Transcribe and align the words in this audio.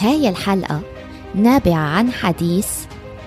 هاي 0.00 0.28
الحلقة 0.28 0.80
نابعة 1.34 1.74
عن 1.74 2.12
حديث 2.12 2.68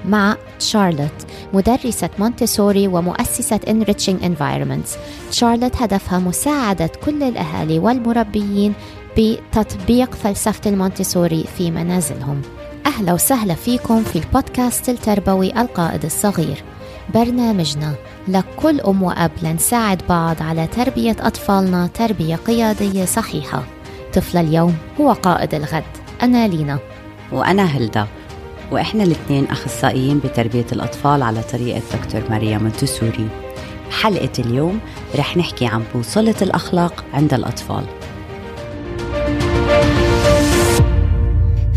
مع 0.06 0.38
شارلوت 0.60 1.26
مدرسة 1.54 2.10
مونتسوري 2.20 2.88
ومؤسسة 2.88 3.58
Enriching 3.58 4.24
Environments. 4.24 4.98
شارلوت 5.32 5.82
هدفها 5.82 6.20
مساعدة 6.20 6.90
كل 7.06 7.24
الأهالي 7.24 7.80
والمربيين 7.80 8.74
بتطبيق 9.18 10.16
فلسفة 10.16 10.70
المونتسوري 10.70 11.46
في 11.58 11.72
منازلهم. 11.72 12.42
أهلا 12.86 13.14
وسهلا 13.14 13.54
فيكم 13.54 14.04
في 14.04 14.16
البودكاست 14.16 14.90
التربوي 14.90 15.62
القائد 15.62 16.06
الصغير. 16.06 16.64
برنامجنا 17.14 17.94
لكل 18.28 18.82
أم 18.82 19.04
وأب 19.04 19.32
لنساعد 19.44 20.02
بعض 20.10 20.44
على 20.44 20.68
تربية 20.68 21.16
أطفالنا 21.20 21.88
تربية 21.88 22.36
قيادية 22.36 23.06
صحيحة. 23.06 23.64
طفل 24.14 24.38
اليوم 24.38 24.76
هو 25.02 25.12
قائد 25.12 25.54
الغد. 25.54 26.03
أنا 26.24 26.48
لينا. 26.48 26.80
وأنا 27.32 27.64
هلدا. 27.64 28.08
وإحنا 28.72 29.04
الاثنين 29.04 29.46
أخصائيين 29.46 30.20
بتربية 30.20 30.66
الأطفال 30.72 31.24
على 31.24 31.42
طريقة 31.52 31.82
دكتور 31.94 32.22
ماريا 32.30 32.58
مونتسوري. 32.58 33.28
بحلقة 33.90 34.32
اليوم 34.40 34.80
رح 35.16 35.38
نحكي 35.38 35.66
عن 35.66 35.84
بوصلة 35.96 36.36
الأخلاق 36.42 37.06
عند 37.14 37.34
الأطفال. 37.34 37.84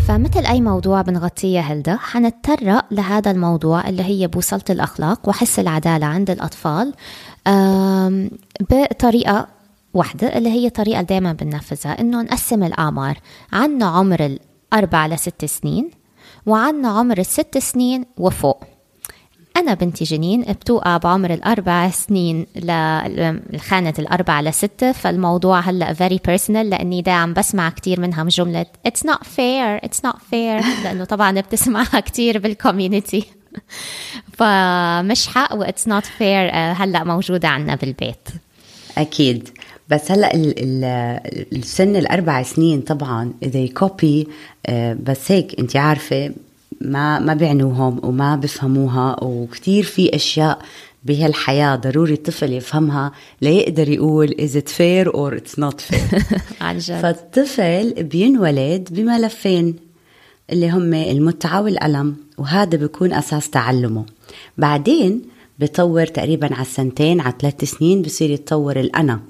فمثل 0.09 0.47
أي 0.47 0.61
موضوع 0.61 1.03
بنغطيه 1.03 1.61
هلدا 1.61 1.97
حنتطرق 1.97 2.85
لهذا 2.91 3.31
الموضوع 3.31 3.89
اللي 3.89 4.03
هي 4.03 4.27
بوصلة 4.27 4.65
الأخلاق 4.71 5.29
وحس 5.29 5.59
العدالة 5.59 6.07
عند 6.07 6.31
الأطفال 6.31 6.95
بطريقة 8.71 9.47
واحدة 9.95 10.39
اللي 10.39 10.49
هي 10.49 10.71
طريقة 10.71 11.03
دائما 11.03 11.33
بننفذها 11.33 12.01
إنه 12.01 12.23
نقسم 12.23 12.63
الأعمار. 12.65 13.19
عنا 13.53 13.87
عمر 13.87 14.37
الأربع 14.73 15.07
لست 15.07 15.45
سنين 15.45 15.91
وعنا 16.47 16.89
عمر 16.89 17.19
الست 17.19 17.59
سنين 17.59 18.05
وفوق. 18.19 18.65
أنا 19.57 19.75
بنتي 19.75 20.05
جنين 20.05 20.43
بتوقع 20.43 20.97
بعمر 20.97 21.35
الأربع 21.35 21.91
سنين 21.91 22.47
لخانة 23.53 23.95
الأربعة 23.99 24.43
لستة 24.43 24.93
فالموضوع 24.93 25.61
هلأ 25.61 25.95
very 25.95 26.19
personal 26.19 26.51
لأني 26.51 27.03
دا 27.03 27.13
عم 27.13 27.33
بسمع 27.33 27.71
كتير 27.71 28.01
منها 28.01 28.25
جملة 28.25 28.67
it's 28.89 29.01
not 29.01 29.21
fair 29.27 29.87
it's 29.87 30.01
not 30.09 30.17
fair. 30.17 30.65
لأنه 30.85 31.05
طبعا 31.05 31.41
بتسمعها 31.41 32.01
كتير 32.01 32.39
بالكوميونتي 32.39 33.25
فمش 34.39 35.27
حق 35.27 35.55
و 35.55 35.65
it's 35.65 35.89
not 35.89 36.05
fair 36.05 36.55
هلأ 36.55 37.05
موجودة 37.05 37.49
عنا 37.49 37.75
بالبيت. 37.75 38.29
أكيد. 38.99 39.56
بس 39.91 40.11
هلأ 40.11 40.33
السن 41.53 41.97
الأربع 41.97 42.43
سنين 42.43 42.81
طبعا 42.81 43.33
اذا 43.43 43.67
كوبي 43.67 44.29
بس 45.03 45.33
هيك 45.33 45.61
انت 45.61 45.77
عارفة 45.77 46.33
ما 46.81 47.19
ما 47.19 47.35
بيعنوهم 47.35 48.01
وما 48.03 48.37
بفهموها 48.37 49.25
وكثير 49.25 49.83
في 49.83 50.17
أشياء 50.17 50.59
بهالحياة 51.05 51.77
ضروري 51.77 52.15
الطفل 52.15 52.53
يفهمها 52.53 53.13
ليقدر 53.43 53.89
يقول 53.89 54.29
is 54.29 54.57
it 54.57 54.69
fair 54.69 55.13
or 55.13 55.35
it's 55.35 55.59
not 55.59 55.81
fair. 55.81 56.23
عن 56.61 56.79
جد. 56.79 57.01
فالطفل 57.01 58.03
بينولد 58.03 58.89
بملفين 58.91 59.77
اللي 60.53 60.71
هم 60.71 60.95
المتعة 60.95 61.63
والألم 61.63 62.17
وهذا 62.39 62.79
بيكون 62.79 63.13
أساس 63.13 63.51
تعلمه. 63.51 64.05
بعدين 64.59 65.23
بطور 65.59 66.07
تقريبا 66.07 66.55
على 66.55 66.63
السنتين 66.63 67.21
على 67.21 67.35
ثلاث 67.41 67.65
سنين 67.65 68.03
بصير 68.03 68.31
يتطور 68.31 68.81
الأنا. 68.81 69.21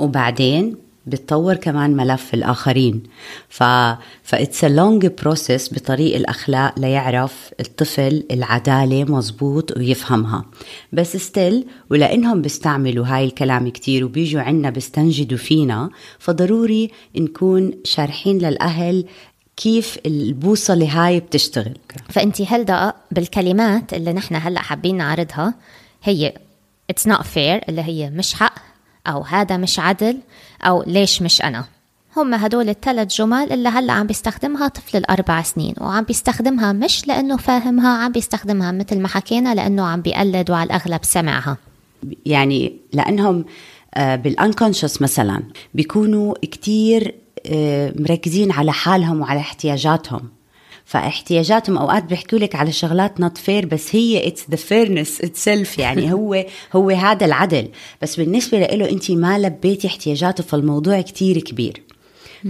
وبعدين 0.00 0.76
بتطور 1.06 1.54
كمان 1.54 1.96
ملف 1.96 2.34
الآخرين. 2.34 3.02
ف 3.48 3.62
ف 4.22 4.30
it's 4.30 4.64
long 4.64 5.06
process 5.06 5.74
بطريق 5.74 6.16
الأخلاق 6.16 6.78
ليعرف 6.78 7.50
الطفل 7.60 8.24
العدالة 8.30 9.04
مزبوط 9.04 9.76
ويفهمها. 9.76 10.44
بس 10.92 11.16
still 11.16 11.66
ولأنهم 11.90 12.42
بيستعملوا 12.42 13.06
هاي 13.06 13.24
الكلام 13.24 13.68
كتير 13.68 14.04
وبيجوا 14.04 14.42
عنا 14.42 14.70
بيستنجدوا 14.70 15.38
فينا 15.38 15.90
فضروري 16.18 16.90
نكون 17.16 17.72
شارحين 17.84 18.38
للأهل 18.38 19.04
كيف 19.56 19.98
البوصلة 20.06 21.06
هاي 21.06 21.20
بتشتغل. 21.20 21.78
فأنت 22.08 22.42
هلدا 22.42 22.92
بالكلمات 23.10 23.94
اللي 23.94 24.12
نحن 24.12 24.34
هلأ 24.34 24.60
حابين 24.60 24.96
نعرضها 24.96 25.54
هي 26.02 26.34
it's 26.92 27.10
not 27.10 27.22
fair 27.22 27.68
اللي 27.68 27.82
هي 27.82 28.10
مش 28.10 28.34
حق. 28.34 28.69
أو 29.06 29.22
هذا 29.22 29.56
مش 29.56 29.78
عدل 29.78 30.18
أو 30.62 30.84
ليش 30.86 31.22
مش 31.22 31.42
أنا. 31.42 31.64
هم 32.16 32.34
هدول 32.34 32.68
الثلاث 32.68 33.08
جمل 33.08 33.52
اللي 33.52 33.68
هلأ 33.68 33.92
عم 33.92 34.06
بيستخدمها 34.06 34.68
طفل 34.68 34.96
الأربع 34.96 35.42
سنين 35.42 35.74
وعم 35.80 36.04
بيستخدمها 36.04 36.72
مش 36.72 37.08
لأنه 37.08 37.36
فاهمها 37.36 38.04
عم 38.04 38.12
بيستخدمها 38.12 38.72
مثل 38.72 39.00
ما 39.00 39.08
حكينا 39.08 39.54
لأنه 39.54 39.86
عم 39.86 40.00
بيقلد 40.00 40.50
وعلى 40.50 40.66
الأغلب 40.66 41.04
سمعها. 41.04 41.56
يعني 42.26 42.76
لأنهم 42.92 43.44
بال 43.96 44.12
unconscious 44.12 45.02
مثلا 45.02 45.42
بيكونوا 45.74 46.34
كتير 46.42 47.14
مركزين 47.98 48.52
على 48.52 48.72
حالهم 48.72 49.20
وعلى 49.20 49.40
احتياجاتهم. 49.40 50.28
فاحتياجاتهم 50.90 51.78
أوقات 51.78 52.04
بيحكوا 52.04 52.38
لك 52.38 52.54
على 52.54 52.72
شغلات 52.72 53.20
not 53.20 53.38
fair 53.38 53.66
بس 53.66 53.94
هي 53.96 54.28
it's 54.28 54.50
the 54.50 54.56
fairness 54.56 55.20
itself 55.20 55.78
يعني 55.78 56.12
هو 56.12 56.44
هو 56.72 56.90
هذا 56.90 57.26
العدل. 57.26 57.68
بس 58.02 58.16
بالنسبة 58.16 58.58
له 58.58 58.90
انت 58.90 59.10
ما 59.10 59.38
لبيتي 59.38 59.86
احتياجاته 59.86 60.44
فالموضوع 60.44 61.00
كتير 61.00 61.38
كبير. 61.38 61.82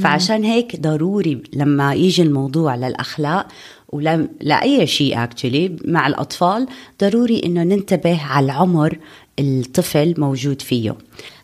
فعشان 0.01 0.45
هيك 0.45 0.81
ضروري 0.81 1.43
لما 1.53 1.95
يجي 1.95 2.23
الموضوع 2.23 2.75
للأخلاق 2.75 3.47
ولا 3.89 4.29
لأي 4.41 4.87
شيء 4.87 5.23
actually 5.23 5.77
مع 5.85 6.07
الأطفال 6.07 6.67
ضروري 7.01 7.43
إنه 7.45 7.63
ننتبه 7.63 8.23
على 8.23 8.45
العمر 8.45 8.99
الطفل 9.41 10.15
موجود 10.19 10.63
فيه. 10.63 10.95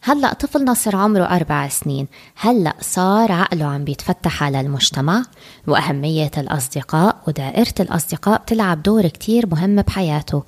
هلأ 0.02 0.32
طفلنا 0.32 0.74
صار 0.74 0.96
عمره 0.96 1.24
أربع 1.24 1.68
سنين. 1.68 2.06
هلأ 2.36 2.74
صار 2.80 3.32
عقله 3.32 3.64
عم 3.64 3.84
بيتفتح 3.84 4.42
على 4.42 4.60
المجتمع 4.60 5.22
وأهمية 5.66 6.30
الأصدقاء 6.38 7.16
ودائرة 7.28 7.74
الأصدقاء 7.80 8.42
بتلعب 8.42 8.82
دور 8.82 9.06
كتير 9.06 9.46
مهم 9.46 9.76
بحياته. 9.76 10.42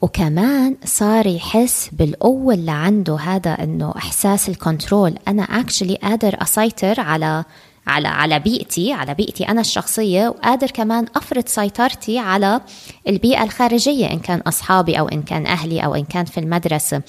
وكمان 0.00 0.76
صار 0.84 1.26
يحس 1.26 1.90
بالقوة 1.92 2.54
اللي 2.54 2.70
عنده 2.70 3.16
هذا 3.16 3.50
إنه 3.50 3.94
إحساس 3.96 4.48
ال 4.48 4.56
control 4.56 5.14
أنا 5.28 5.42
actually 5.42 5.94
قادر 5.94 6.42
أسيطر 6.42 7.00
على 7.00 7.44
على 7.88 8.08
على 8.08 8.38
بيئتي 8.38 8.92
على 8.92 9.14
بيئتي 9.14 9.48
أنا 9.48 9.60
الشخصية 9.60 10.28
وقادر 10.28 10.70
كمان 10.70 11.06
أفرض 11.16 11.46
سيطرتي 11.46 12.18
على 12.18 12.60
البيئة 13.08 13.42
الخارجية 13.42 14.10
إن 14.10 14.18
كان 14.18 14.40
أصحابي 14.40 14.98
أو 14.98 15.08
إن 15.08 15.22
كان 15.22 15.46
أهلي 15.46 15.84
أو 15.84 15.94
إن 15.94 16.04
كان 16.04 16.24
في 16.24 16.40
المدرسة. 16.40 17.02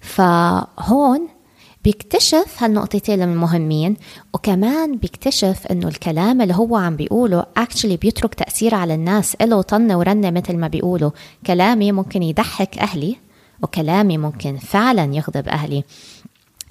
فهون 0.00 1.28
بيكتشف 1.84 2.62
هالنقطتين 2.62 3.22
المهمين 3.22 3.96
وكمان 4.34 4.96
بيكتشف 4.96 5.66
إنه 5.70 5.88
الكلام 5.88 6.42
اللي 6.42 6.54
هو 6.54 6.76
عم 6.76 6.96
بيقوله 6.96 7.46
اكشلي 7.56 7.96
بيترك 7.96 8.34
تأثير 8.34 8.74
على 8.74 8.94
الناس 8.94 9.36
له 9.40 9.62
طنه 9.62 9.98
ورنة 9.98 10.30
مثل 10.30 10.56
ما 10.56 10.68
بيقولوا. 10.68 11.10
كلامي 11.46 11.92
ممكن 11.92 12.22
يضحك 12.22 12.78
أهلي 12.78 13.16
وكلامي 13.62 14.18
ممكن 14.18 14.56
فعلا 14.56 15.14
يغضب 15.14 15.48
أهلي. 15.48 15.84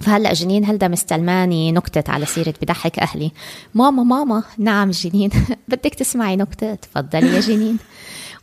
فهلأ 0.00 0.32
جنين 0.32 0.64
هلدا 0.64 0.88
مستلماني 0.88 1.72
نكتة 1.72 2.12
على 2.12 2.26
سيرة 2.26 2.54
بضحك 2.62 2.98
أهلي. 2.98 3.32
ماما 3.74 4.02
ماما 4.02 4.42
نعم 4.58 4.90
جنين. 4.90 5.30
بدك 5.68 5.94
تسمعي 5.94 6.36
نكتة؟ 6.36 6.74
تفضلي 6.74 7.34
يا 7.34 7.40
جنين. 7.40 7.78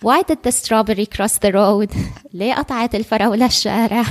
Why 0.05 0.21
did 0.21 0.43
the 0.43 0.51
strawberry 0.51 1.05
cross 1.05 1.37
the 1.39 1.51
road? 1.51 1.95
ليه 2.33 2.53
قطعت 2.53 2.95
الفراولة 2.95 3.45
الشارع؟ 3.45 4.03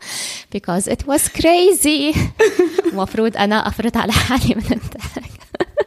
Because 0.56 0.86
it 0.88 1.06
was 1.06 1.28
crazy. 1.28 2.18
المفروض 2.92 3.36
أنا 3.36 3.68
أفرط 3.68 3.96
على 3.96 4.12
حالي 4.12 4.54
من 4.54 4.62
الضحك. 4.72 5.30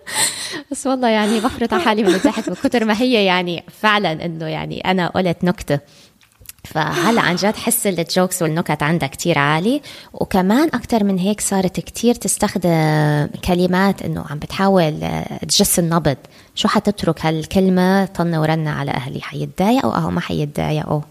بس 0.72 0.88
والله 0.88 1.08
يعني 1.08 1.40
بفرط 1.40 1.74
على 1.74 1.84
حالي 1.84 2.04
من 2.04 2.14
الضحك 2.14 2.50
من 2.50 2.56
كتر 2.56 2.86
ما 2.86 3.02
هي 3.02 3.26
يعني 3.26 3.64
فعلا 3.82 4.26
إنه 4.26 4.46
يعني 4.46 4.80
أنا 4.92 5.08
قلت 5.08 5.44
نكتة. 5.44 5.80
فهلا 6.64 7.22
عن 7.22 7.36
جد 7.36 7.56
حس 7.56 7.88
الجوكس 7.88 8.42
والنكت 8.42 8.84
عندها 8.84 9.08
كتير 9.08 9.38
عالي. 9.38 9.82
وكمان 10.14 10.70
أكتر 10.74 11.04
من 11.04 11.18
هيك 11.20 11.42
صارت 11.42 11.80
كتير 11.80 12.16
تستخدم 12.16 13.28
كلمات 13.46 14.02
إنه 14.02 14.26
عم 14.30 14.40
بتحاول 14.40 15.00
تجس 15.48 15.80
النبض. 15.80 16.18
شو 16.56 16.68
حتترك 16.68 17.26
هالكلمة 17.26 18.06
طنة 18.06 18.42
ورنة 18.42 18.70
على 18.70 18.92
أهلي؟ 18.92 19.22
حيتضايقوا 19.22 19.94
أو 19.94 20.12
ما 20.12 20.22
حيتضايقوا؟ 20.22 21.02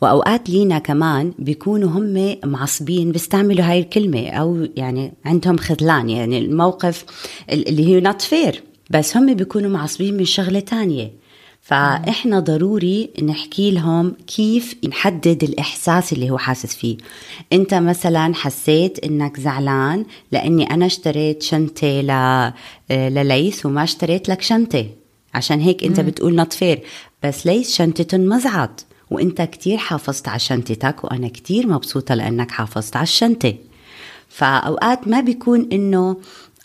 وأوقات 0.00 0.50
لينا 0.50 0.78
كمان 0.78 1.32
بيكونوا 1.38 1.90
هم 1.90 2.36
معصبين 2.44 3.12
بيستعملوا 3.12 3.64
هاي 3.64 3.78
الكلمة 3.78 4.28
أو 4.28 4.68
يعني 4.76 5.12
عندهم 5.24 5.56
خذلان. 5.56 6.10
يعني 6.10 6.38
الموقف 6.38 7.04
اللي 7.50 7.88
هي 7.88 8.00
not 8.00 8.22
fair 8.22 8.62
بس 8.90 9.16
هم 9.16 9.34
بيكونوا 9.34 9.70
معصبين 9.70 10.16
من 10.16 10.24
شغلة 10.24 10.60
تانية. 10.60 11.23
فإحنا 11.64 12.40
ضروري 12.40 13.10
نحكي 13.22 13.70
لهم 13.70 14.14
كيف 14.26 14.76
نحدد 14.88 15.44
الإحساس 15.44 16.12
اللي 16.12 16.30
هو 16.30 16.38
حاسس 16.38 16.74
فيه. 16.74 16.96
أنت 17.52 17.74
مثلا 17.74 18.34
حسيت 18.34 19.04
إنك 19.04 19.40
زعلان 19.40 20.04
لأني 20.32 20.70
أنا 20.70 20.86
اشتريت 20.86 21.42
شنطة 21.42 22.00
ل... 22.00 22.52
لليس 22.90 23.66
وما 23.66 23.82
اشتريت 23.82 24.28
لك 24.28 24.42
شنطة. 24.42 24.86
عشان 25.34 25.60
هيك 25.60 25.84
أنت 25.84 26.00
بتقول 26.00 26.34
not 26.34 26.52
fair 26.52 26.82
بس 27.22 27.46
ليس 27.46 27.76
شنطة 27.76 28.18
مزعت 28.18 28.80
وأنت 29.10 29.42
كتير 29.42 29.78
حافظت 29.78 30.28
على 30.28 30.38
شنطتك 30.38 31.04
وأنا 31.04 31.28
كتير 31.28 31.66
مبسوطة 31.66 32.14
لأنك 32.14 32.50
حافظت 32.50 32.96
على 32.96 33.02
الشنطة. 33.02 33.54
فأوقات 34.28 35.08
ما 35.08 35.20
بيكون 35.20 35.68
إنه 35.72 36.16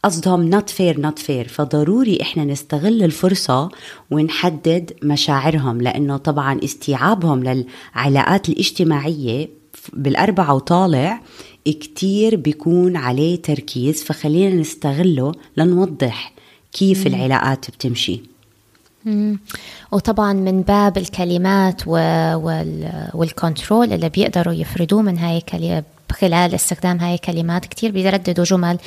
قصدهم 0.03 0.59
not 0.59 0.63
fair 0.63 0.97
not 0.97 1.19
fair 1.27 1.47
فضروري 1.49 2.17
إحنا 2.21 2.45
نستغل 2.45 3.03
الفرصة 3.03 3.69
ونحدد 4.11 4.93
مشاعرهم 5.03 5.81
لأنه 5.81 6.17
طبعا 6.17 6.59
استيعابهم 6.63 7.43
للعلاقات 7.43 8.49
الاجتماعية 8.49 9.49
بالأربعة 9.93 10.53
وطالع 10.53 11.21
كتير 11.65 12.35
بيكون 12.35 12.97
عليه 12.97 13.41
تركيز 13.41 14.03
فخلينا 14.03 14.55
نستغله 14.55 15.31
لنوضح 15.57 16.33
كيف 16.73 17.07
مم. 17.07 17.13
العلاقات 17.13 17.69
بتمشي 17.71 18.21
مم. 19.05 19.39
وطبعا 19.91 20.33
من 20.33 20.61
باب 20.61 20.97
الكلمات 20.97 21.81
والكنترول 23.13 23.93
اللي 23.93 24.09
بيقدروا 24.09 24.53
يفردوه 24.53 25.01
من 25.01 25.17
هاي 25.17 25.41
خلال 26.11 26.55
استخدام 26.55 26.97
هاي 26.97 27.13
الكلمات 27.13 27.65
كتير 27.65 27.91
بيرددوا 27.91 28.45
جمل 28.45 28.77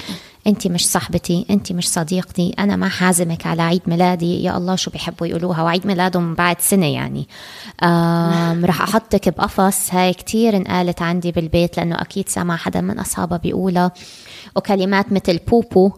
انت 0.47 0.67
مش 0.67 0.89
صاحبتي 0.89 1.47
انت 1.51 1.73
مش 1.73 1.89
صديقتي 1.89 2.55
أنا 2.59 2.77
ما 2.77 2.89
حازمك 2.89 3.47
على 3.47 3.63
عيد 3.63 3.83
ميلادي. 3.87 4.43
يا 4.43 4.57
الله 4.57 4.77
شو 4.77 4.91
بيحبوا 4.91 5.27
يقولوها 5.27 5.63
وعيد 5.63 5.87
ميلادهم 5.87 6.35
بعد 6.35 6.61
سنة 6.61 6.87
يعني. 6.87 7.29
رح 8.65 8.83
أحطك 8.83 9.29
بقفص. 9.29 9.95
هاي 9.95 10.15
كتير 10.15 10.57
انقالت 10.57 11.03
عندي 11.03 11.33
بالبيت 11.33 11.77
لأنه 11.77 12.01
أكيد 12.01 12.29
سمع 12.29 12.57
حدا 12.57 12.81
من 12.81 12.99
أصحابها 12.99 13.39
بيقولها. 13.39 13.93
وكلمات 14.57 15.13
مثل 15.13 15.39
بوبو 15.39 15.93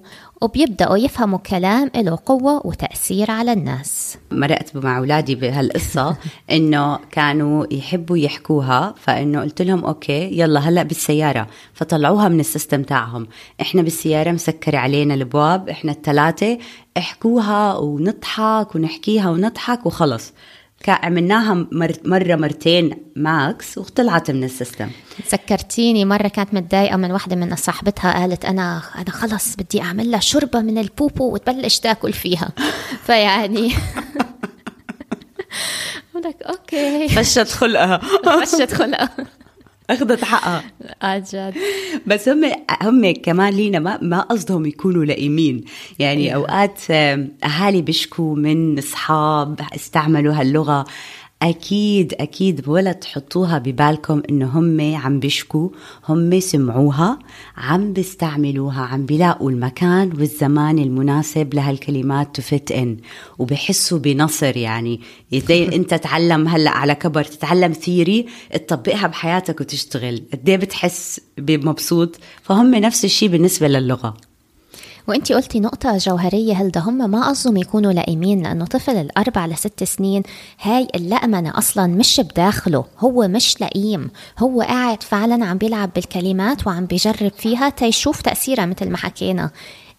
وبيبدأوا 0.44 0.96
يفهموا 0.96 1.38
كلام 1.38 1.91
له 1.96 2.19
قوة 2.26 2.67
وتأثير 2.67 3.31
على 3.31 3.52
الناس. 3.52 4.19
مرقت 4.31 4.76
مع 4.76 4.99
أولادي 4.99 5.35
بهالقصة 5.35 6.17
إنه 6.56 6.99
كانوا 7.11 7.67
يحبوا 7.70 8.19
يحكوها 8.19 8.94
فإنه 8.96 9.41
قلت 9.41 9.62
لهم 9.62 9.85
okay 9.84 10.38
يلا 10.38 10.61
هلأ 10.61 10.82
بالسيارة. 10.82 11.46
فطلعوها 11.75 12.29
من 12.29 12.41
ال 12.40 12.46
system 12.46 12.82
تاعهم. 12.82 13.26
إحنا 13.61 13.82
بالسيارة 13.82 14.31
مسكر 14.31 14.76
علينا 14.76 15.14
الأبواب 15.14 15.69
إحنا 15.69 15.93
الثلاثة 15.93 16.58
احكوها 16.99 17.76
ونضحك 17.76 18.75
ونحكيها 18.75 19.31
ونضحك 19.31 19.87
وخلص. 19.87 20.32
عملناها 20.92 21.66
مرة 22.04 22.34
مرتين 22.36 22.96
max 23.16 23.78
وطلعت 23.78 24.31
من 24.31 24.44
ال 24.44 24.50
system. 24.50 24.90
تذكرتيني 25.31 26.04
مرة 26.04 26.28
كانت 26.28 26.54
متضايقة 26.54 26.96
من 26.96 27.12
وحدة 27.12 27.36
من 27.36 27.56
صاحبتها 27.56 28.20
قالت 28.20 28.44
أنا 28.44 28.82
أنا 28.96 29.10
خلص 29.10 29.56
بدي 29.56 29.82
أعمل 29.82 30.10
لها 30.10 30.20
شوربة 30.20 30.60
من 30.60 30.78
البوبو 30.78 31.34
وتبلش 31.34 31.78
تأكل 31.78 32.12
فيها. 32.12 32.52
فيعني 33.06 33.72
لك 36.25 36.42
okay. 36.42 37.08
فشت 37.08 37.48
خلقها. 37.48 38.00
فشت 38.44 38.75
خلقها. 38.75 39.10
أخذت 39.90 40.25
حقها. 40.25 40.64
عن 41.02 41.22
جد. 41.32 41.54
بس 42.06 42.28
هم 42.28 42.52
هم 42.82 43.12
كمان 43.12 43.52
لينا 43.54 43.78
ما 43.78 43.98
ما 44.02 44.20
قصدهم 44.20 44.66
يكونوا 44.66 45.04
لئيمين. 45.04 45.64
يعني 45.98 46.31
yeah. 46.31 46.34
أوقات 46.34 46.90
أهالي 47.44 47.82
بيشكوا 47.82 48.36
من 48.36 48.78
أصحاب 48.78 49.60
استعملوا 49.75 50.34
هاللغة. 50.34 50.84
أكيد 51.42 52.14
أكيد 52.14 52.69
ولا 52.69 52.92
تحطوها 52.92 53.58
ببالكم 53.58 54.22
إنه 54.31 54.46
هم 54.46 54.96
عم 54.96 55.20
بيشكوا 55.20 55.69
هم 56.08 56.40
سمعوها 56.40 57.19
عم 57.56 57.92
بيستعملوها 57.92 58.82
عم 58.82 59.06
بيلاقوا 59.06 59.50
المكان 59.50 60.12
والزمان 60.19 60.78
المناسب 60.78 61.54
لهالكلمات 61.54 62.36
تفت 62.36 62.72
ان 62.72 62.96
وبحسوا 63.38 63.98
بنصر 63.98 64.56
يعني. 64.56 65.00
زي 65.32 65.69
أنت 65.76 65.94
تعلم 65.94 66.48
هلأ 66.48 66.70
على 66.70 66.94
كبر 66.94 67.25
تتعلم 67.25 67.72
ثيري 67.72 68.26
تطبقها 68.52 69.06
بحياتك 69.06 69.60
وتشتغل. 69.60 70.22
قد 70.32 70.48
إيه 70.48 70.56
بتحس 70.56 71.20
بمبسوط؟ 71.38 72.19
فهم 72.42 72.75
نفس 72.75 73.04
الشيء 73.04 73.28
بالنسبة 73.28 73.69
للغة. 73.69 74.16
وانت 75.08 75.32
قلتي 75.32 75.60
نقطة 75.60 75.96
جوهرية 75.96 76.54
هل 76.54 76.70
ده 76.70 76.80
هم 76.80 77.10
ما 77.10 77.28
قصدهم 77.28 77.56
يكونوا 77.56 77.92
لائمين؟ 77.92 78.42
لأنه 78.42 78.64
طفل 78.64 78.96
الأربع 78.96 79.46
لست 79.46 79.84
سنين 79.84 80.22
هاي 80.62 80.88
اللأمنة 80.94 81.58
أصلا 81.58 81.86
مش 81.86 82.20
بداخله 82.20 82.84
هو 82.98 83.28
مش 83.28 83.60
لئيم 83.60 84.10
هو 84.38 84.62
قاعد 84.62 85.02
فعلا 85.02 85.44
عم 85.44 85.58
بيلعب 85.58 85.90
بالكلمات 85.94 86.66
وعم 86.66 86.86
بيجرب 86.86 87.32
فيها 87.38 87.68
تيشوف 87.68 88.22
تأثيرها 88.22 88.66
مثل 88.66 88.90
ما 88.90 88.96
حكينا. 88.96 89.50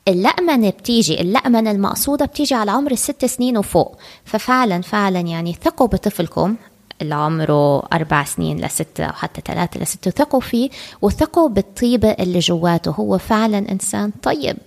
اللأمنة 0.07 0.69
بتيجي 0.69 1.21
اللأمنة 1.21 1.71
المقصودة 1.71 2.25
بتيجي 2.25 2.55
على 2.55 2.71
عمر 2.71 2.91
الست 2.91 3.25
سنين 3.25 3.57
وفوق. 3.57 3.97
ففعلا 4.25 4.81
فعلا 4.81 5.19
يعني 5.19 5.53
ثقوا 5.63 5.87
بطفلكم 5.87 6.55
اللي 7.01 7.15
عمره 7.15 7.79
أربع 7.79 8.23
سنين 8.23 8.65
لستة 8.65 9.03
أو 9.03 9.13
حتى 9.13 9.41
ثلاثة 9.45 9.79
لستة 9.79 10.11
ثقوا 10.11 10.39
فيه 10.39 10.69
وثقوا 11.01 11.49
بالطيبة 11.49 12.09
اللي 12.09 12.39
جواته. 12.39 12.91
هو 12.91 13.17
فعلا 13.17 13.71
إنسان 13.71 14.11
طيب. 14.23 14.57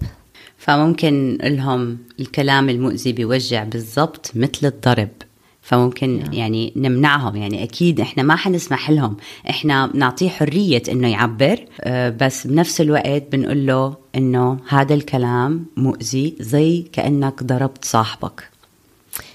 فممكن 0.58 1.38
لهم 1.43 1.99
الكلام 2.20 2.69
المؤذي 2.69 3.12
بيوجع 3.12 3.64
بالضبط 3.64 4.31
مثل 4.34 4.66
الضرب. 4.66 5.08
فممكن 5.62 6.22
yeah. 6.25 6.34
يعني 6.34 6.72
نمنعهم. 6.76 7.37
يعني 7.37 7.62
أكيد 7.62 8.00
إحنا 8.00 8.22
ما 8.22 8.37
حنسمح 8.37 8.90
لهم. 8.90 9.16
إحنا 9.50 9.90
نعطيه 9.94 10.28
حرية 10.28 10.82
إنه 10.88 11.08
يعبر 11.08 11.64
آه، 11.81 12.10
بس 12.10 12.46
بنفس 12.46 12.81
الوقت 12.81 13.22
بنقول 13.32 13.66
له 13.66 13.96
إنه 14.16 14.58
هذا 14.69 14.94
الكلام 14.94 15.66
مؤذي 15.76 16.37
زي 16.40 16.84
كأنك 16.93 17.43
ضربت 17.43 17.84
صاحبك. 17.84 18.50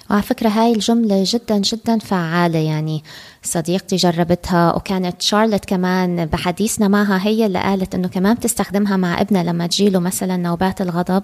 وعلى 0.09 0.21
فكرة 0.21 0.50
هاي 0.50 0.71
الجملة 0.73 1.23
جدا 1.27 1.57
جدا 1.57 1.97
فعالة 2.00 2.59
يعني. 2.59 3.03
صديقتي 3.44 3.95
جربتها 3.95 4.75
وكانت 4.75 5.21
شارلت 5.21 5.65
كمان 5.65 6.25
بحديثنا 6.25 6.88
معها 6.88 7.19
هي 7.27 7.45
اللي 7.45 7.59
قالت 7.59 7.95
إنه 7.95 8.07
كمان 8.07 8.33
بتستخدمها 8.33 8.97
مع 8.97 9.21
ابنها 9.21 9.44
لما 9.44 9.67
تجيله 9.67 10.00
مثلا 10.00 10.38
نوبات 10.38 10.81
الغضب 10.81 11.23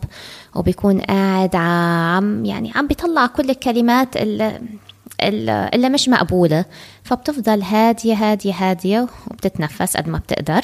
وبيكون 0.55 1.01
قاعد 1.01 1.55
عم 1.55 2.45
يعني 2.45 2.71
عم 2.75 2.87
بيطلع 2.87 3.25
كل 3.27 3.49
الكلمات 3.49 4.17
اللي 4.17 4.59
اللي 5.73 5.89
مش 5.89 6.09
مقبولة. 6.09 6.65
فبتفضل 7.03 7.61
هادية 7.61 8.13
هادية 8.13 8.53
هادية 8.53 9.07
وبتتنفس 9.31 9.97
قد 9.97 10.09
ما 10.09 10.17
بتقدر. 10.17 10.61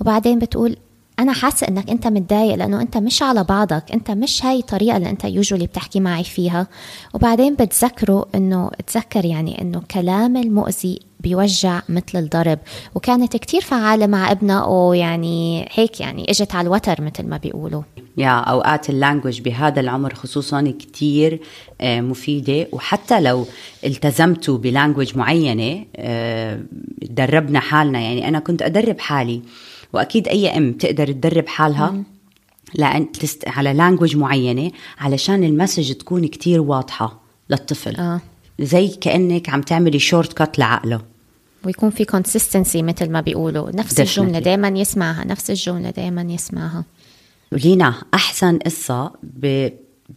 وبعدين 0.00 0.38
بتقول 0.38 0.76
أنا 1.18 1.32
حاسة 1.32 1.68
إنك 1.68 1.90
أنت 1.90 2.06
متضايق 2.06 2.54
لأنه 2.54 2.80
أنت 2.80 2.96
مش 2.96 3.22
على 3.22 3.44
بعضك. 3.44 3.84
أنت 3.92 4.10
مش 4.10 4.44
هاي 4.44 4.58
الطريقة 4.58 4.96
اللي 4.96 5.10
أنت 5.10 5.24
يوجولي 5.24 5.66
بتحكي 5.66 6.00
معي 6.00 6.24
فيها. 6.24 6.66
وبعدين 7.14 7.54
بتذكره 7.54 8.26
إنه 8.34 8.70
تذكر 8.86 9.24
يعني 9.24 9.62
إنه 9.62 9.82
كلام 9.90 10.36
المؤذي 10.36 11.00
بيوجع 11.20 11.80
مثل 11.88 12.18
الضرب. 12.18 12.58
وكانت 12.94 13.36
كتير 13.36 13.60
فعالة 13.60 14.06
مع 14.06 14.30
ابنها 14.30 14.64
ويعني 14.64 15.68
هيك 15.72 16.00
يعني 16.00 16.30
إجت 16.30 16.54
على 16.54 16.66
الوتر 16.66 17.02
مثل 17.02 17.26
ما 17.26 17.36
بيقولوا. 17.36 17.82
يا 18.16 18.30
أوقات 18.30 18.90
ال 18.90 18.96
language 18.96 19.40
بهذا 19.40 19.80
العمر 19.80 20.14
خصوصا 20.14 20.74
كتير 20.78 21.40
آه، 21.80 22.00
مفيدة. 22.00 22.66
وحتى 22.72 23.20
لو 23.20 23.46
التزمتوا 23.84 24.58
ب 24.58 24.64
language 24.64 25.16
معينة 25.18 25.84
آه، 25.96 26.60
دربنا 27.02 27.60
حالنا. 27.60 28.00
يعني 28.00 28.28
أنا 28.28 28.38
كنت 28.38 28.62
أدرب 28.62 29.00
حالي. 29.00 29.42
وأكيد 29.94 30.28
أي 30.28 30.48
أم 30.48 30.72
تقدر 30.72 31.12
تدرب 31.12 31.48
حالها 31.48 32.02
لأن 32.74 33.12
تست... 33.12 33.48
على 33.48 33.72
language 33.72 34.16
معينة 34.16 34.70
علشان 34.98 35.44
ال 35.44 35.50
message 35.50 35.92
تكون 35.92 36.26
كتير 36.26 36.60
واضحة 36.60 37.20
للطفل. 37.50 37.96
آه. 37.96 38.20
زي 38.60 38.88
كأنك 38.88 39.48
عم 39.48 39.62
تعملي 39.62 39.98
shortcut 39.98 40.58
لعقله. 40.58 41.00
ويكون 41.64 41.90
في 41.90 42.04
consistency 42.04 42.82
مثل 42.82 43.10
ما 43.10 43.20
بيقولوا. 43.20 43.70
نفس. 43.76 44.00
الجملة 44.00 44.38
دائما 44.38 44.68
يسمعها 44.68 45.24
نفس 45.24 45.50
الجملة 45.50 45.90
دائما 45.90 46.22
يسمعها. 46.22 46.84
لينا 47.52 47.94
أحسن 48.14 48.58
قصة 48.58 49.12
ب... 49.22 49.68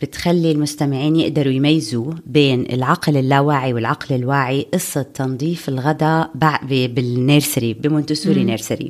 بتخلي 0.01 0.51
المستمعين 0.51 1.15
يقدروا 1.15 1.53
يميزوا 1.53 2.13
بين 2.25 2.65
العقل 2.73 3.17
اللاواعي 3.17 3.73
والعقل 3.73 4.15
الواعي 4.15 4.67
قصة 4.73 5.01
تنظيف 5.01 5.69
الغداء 5.69 6.31
بال 6.65 6.89
nursery 6.89 7.73
ب 7.73 7.80
Montessori 7.80 8.43
nursery. 8.43 8.89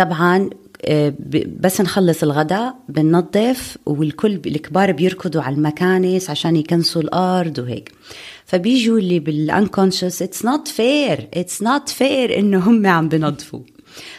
طبعا 0.00 0.50
آه، 0.84 1.14
بس 1.60 1.80
نخلص 1.80 2.22
الغداء 2.22 2.74
بننظف 2.88 3.78
والكل 3.86 4.40
الكبار 4.46 4.92
بيركضوا 4.92 5.42
على 5.42 5.56
المكانس 5.56 6.30
عشان 6.30 6.56
يكنسوا 6.56 7.02
الأرض 7.02 7.58
وهيك. 7.58 7.92
فبيجوا 8.44 8.98
اللي 8.98 9.18
بال 9.18 9.34
unconscious 9.34 10.22
it's 10.22 10.44
not 10.44 10.68
fair 10.68 11.28
it's 11.34 11.62
not 11.62 11.88
fair 11.88 12.38
إنه 12.38 12.58
هم 12.58 12.86
عم 12.86 13.08
بنظفوا. 13.08 13.60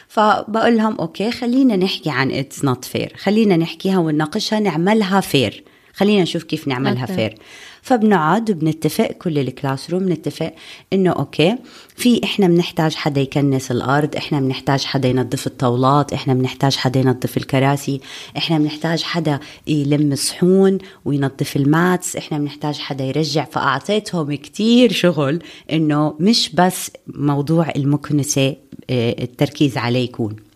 فبقول 0.07 0.77
لهم 0.77 0.95
okay 0.95 1.31
خلينا 1.31 1.75
نحكي 1.75 2.09
عن 2.09 2.31
it's 2.31 2.65
not 2.65 2.85
fair 2.85 3.13
خلينا 3.17 3.57
نحكيها 3.57 3.97
ونناقشها 3.97 4.59
نعملها 4.59 5.19
fair 5.21 5.63
خلينا 5.93 6.23
نشوف 6.23 6.43
كيف 6.43 6.67
نعملها 6.67 7.01
okay. 7.01 7.13
fair 7.13 7.37
فبنقعد 7.81 8.51
وبنتفق 8.51 9.11
كل 9.11 9.39
ال 9.39 9.89
classroom 9.89 10.05
بنتفق 10.05 10.53
إنه 10.93 11.11
okay 11.11 11.55
في 11.95 12.21
إحنا 12.23 12.47
بنحتاج 12.47 12.95
حدا 12.95 13.21
يكنس 13.21 13.71
الأرض 13.71 14.15
إحنا 14.15 14.39
بنحتاج 14.39 14.83
حدا 14.83 15.09
ينظف 15.09 15.47
الطاولات 15.47 16.13
إحنا 16.13 16.33
بنحتاج 16.33 16.75
حدا 16.75 16.99
ينظف 16.99 17.37
الكراسي 17.37 18.01
إحنا 18.37 18.57
بنحتاج 18.57 19.03
حدا 19.03 19.39
يلم 19.67 20.11
الصحون 20.11 20.77
وينظف 21.05 21.55
ال 21.55 21.67
mats 21.67 22.15
إحنا 22.15 22.37
بنحتاج 22.37 22.79
حدا 22.79 23.03
يرجع. 23.03 23.45
فأعطيتهم 23.45 24.33
كتير 24.33 24.91
شغل 24.91 25.39
إنه 25.71 26.15
مش 26.19 26.49
بس 26.53 26.91
موضوع 27.07 27.71
المكنسة 27.75 28.55
آه، 28.89 29.23
التركيز 29.23 29.77
عليه 29.77 30.03
يكون. 30.03 30.50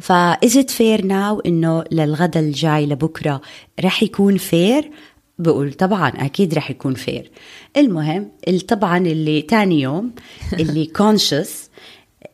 ف 0.00 0.19
is 0.19 0.56
it 0.58 0.70
fair 0.70 1.04
now 1.06 1.40
إنه 1.40 1.84
للغدا 1.92 2.40
الجاي 2.40 2.86
لبكرة 2.86 3.40
رح 3.84 4.02
يكون 4.02 4.36
fair 4.36 4.90
بقول 5.38 5.72
طبعا 5.72 6.08
أكيد 6.08 6.54
رح 6.54 6.70
يكون 6.70 6.94
fair 6.94 7.30
المهم 7.76 8.30
ال- 8.48 8.66
طبعا 8.66 8.98
اللي 8.98 9.42
تاني 9.42 9.80
يوم 9.80 10.10
اللي 10.60 10.86
conscious 10.86 11.70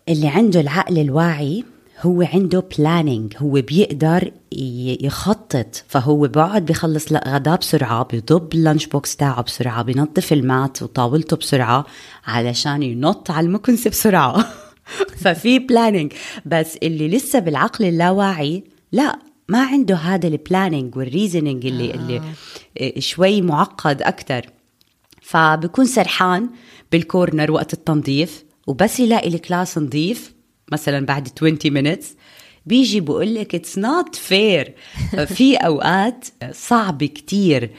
اللي 0.09 0.29
عنده 0.29 0.61
العقل 0.61 0.99
الواعي 0.99 1.65
هو 2.01 2.23
عنده 2.23 2.65
planning 2.79 3.35
هو 3.39 3.51
بيقدر 3.53 4.33
يخطط. 4.53 5.85
فهو 5.89 6.29
بقعد 6.29 6.65
بيخلص 6.67 7.13
ل- 7.13 7.21
غداه 7.29 7.57
بسرعة 7.57 8.05
بيضب 8.05 8.55
ال 8.55 8.60
lunch 8.60 8.87
box 8.87 9.17
تاعه 9.17 9.43
بسرعة 9.43 9.83
بينظف 9.83 10.33
ال 10.33 10.45
mat 10.45 10.83
وطاولته 10.83 11.37
بسرعة 11.37 11.87
علشان 12.27 12.83
ينط 12.83 13.31
على 13.31 13.47
المكنسة 13.47 13.91
بسرعة. 13.91 14.45
ففي 15.23 15.59
planning 15.59 16.13
بس 16.47 16.77
اللي 16.83 17.09
لسه 17.09 17.39
بالعقل 17.39 17.85
اللاواعي 17.85 18.65
لا 18.93 19.19
ما 19.49 19.63
عنده 19.63 19.95
هذا 19.95 20.29
ال 20.29 20.36
planning 20.36 20.97
وال 20.97 21.09
reasoning 21.09 21.67
اللي, 21.67 21.91
آه. 21.91 21.95
اللي 21.95 23.01
شوي 23.01 23.43
معقد 23.43 24.03
أكتر. 24.03 24.47
فبكون 25.23 25.87
سرحان 25.87 26.49
بال 26.93 27.08
corner 27.08 27.53
وقت 27.53 27.73
التنظيف 27.73 28.45
وبس 28.67 29.01
يلاقي 29.01 29.29
ال 29.29 29.37
class 29.37 29.79
نظيف 29.79 30.35
مثلا 30.73 31.07
بعد 31.07 31.29
20 31.37 31.59
minutes. 31.59 32.05
بيجي 32.67 33.01
بقول 33.01 33.35
لك 33.35 33.55
it's 33.55 33.79
not 33.79 34.15
fair 34.15 34.75
في 35.27 35.57
أوقات 35.57 36.29
صعب 36.53 37.05
كتير. 37.05 37.65
آه، 37.65 37.71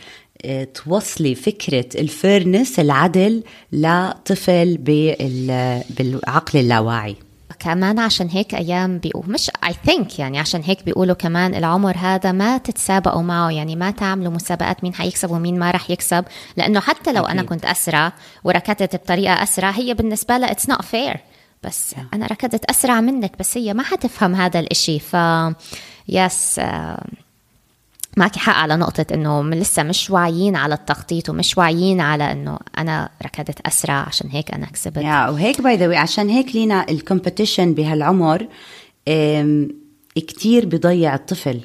توصلي 0.74 1.36
فكرة 1.36 1.86
ال 2.02 2.11
fairness 2.11 2.80
العدل 2.80 3.44
لطفل 3.72 4.78
بال- 4.78 5.84
بالعقل 5.90 6.60
اللاواعي. 6.60 7.16
كمان 7.60 8.00
عشان 8.00 8.28
هيك 8.30 8.56
أيام 8.56 8.98
بيقول 8.98 9.24
مش 9.28 9.50
I 9.68 9.74
think 9.86 10.20
يعني 10.20 10.40
عشان 10.40 10.62
هيك 10.64 10.84
بيقولوا 10.84 11.16
كمان 11.16 11.56
العمر 11.56 11.98
هذا 11.98 12.32
ما 12.32 12.58
تتسابقوا 12.58 13.22
معه 13.22 13.50
يعني 13.52 13.76
ما 13.76 13.92
تعملوا 13.92 14.32
مسابقات 14.32 14.84
مين 14.84 14.94
حيكسب 14.94 15.32
ومين 15.32 15.60
ما 15.60 15.72
رح 15.72 15.90
يكسب 15.90 16.26
لأنه 16.58 16.80
حتى 16.80 17.14
لو 17.14 17.24
أنا. 17.24 17.44
كنت 17.44 17.66
أسرع 17.66 18.14
وركضت 18.44 18.96
بطريقة 18.96 19.44
أسرع 19.44 19.70
هي 19.70 19.94
بالنسبة 19.94 20.38
لها 20.38 20.52
it's 20.52 20.70
not 20.70 20.82
fair 20.86 21.18
بس 21.64 21.96
أنا 22.14 22.26
ركضت 22.28 22.66
أسرع 22.66 23.02
منك 23.02 23.32
بس 23.40 23.58
هي 23.58 23.74
ما 23.74 23.84
حتفهم 23.84 24.36
هذا 24.36 24.60
الإشي 24.60 25.00
ف 25.00 25.16
yes 26.10 26.60
آه، 26.60 27.06
معك 28.18 28.36
حق 28.36 28.54
على 28.54 28.76
نقطة 28.76 29.06
إنه 29.14 29.42
من 29.42 29.60
لسه 29.60 29.84
مش 29.84 30.10
واعيين 30.10 30.56
على 30.56 30.74
التخطيط 30.76 31.30
ومش 31.30 31.58
واعيين 31.58 32.02
على 32.02 32.32
إنه 32.32 32.60
أنا 32.78 33.10
ركضت 33.24 33.60
أسرع 33.68 33.94
عشان 33.94 34.30
هيك 34.30 34.54
أنا 34.54 34.66
كسبت. 34.66 34.98
yeah 34.98 35.30
وهيك 35.30 35.62
by 35.62 35.78
the 35.78 35.98
عشان 35.98 36.30
هيك 36.30 36.56
لينا 36.56 36.86
ال 36.90 36.97
competition 36.97 37.74
بهالعمر 37.74 38.48
كتير 40.16 40.66
بضيع 40.66 41.16
الطفل. 41.16 41.62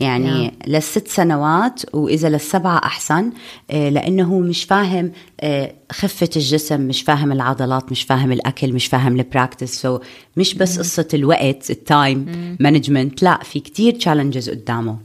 يعني 0.00 0.50
Yeah. 0.50 0.68
للست 0.68 1.08
سنوات 1.08 1.94
وإذا 1.94 2.28
للسبعة 2.28 2.78
أحسن 2.78 3.30
آه، 3.70 3.88
لأنه 3.88 4.24
هو 4.24 4.38
مش 4.38 4.64
فاهم 4.64 5.12
آه، 5.40 5.74
خفة 5.92 6.28
الجسم 6.36 6.80
مش 6.80 7.02
فاهم 7.02 7.32
العضلات 7.32 7.92
مش 7.92 8.02
فاهم 8.02 8.32
الأكل 8.32 8.72
مش 8.72 8.86
فاهم 8.86 9.16
ال 9.16 9.23
practice 9.23 9.82
so 9.82 9.98
مش 10.36 10.54
بس 10.54 10.78
قصة 10.78 11.08
الوقت 11.14 11.70
ال 11.70 11.87
time 11.87 12.56
management 12.60 13.22
لا 13.22 13.38
في 13.42 13.60
كتير 13.60 13.92
challenges 13.92 14.50
قدامه. 14.50 14.96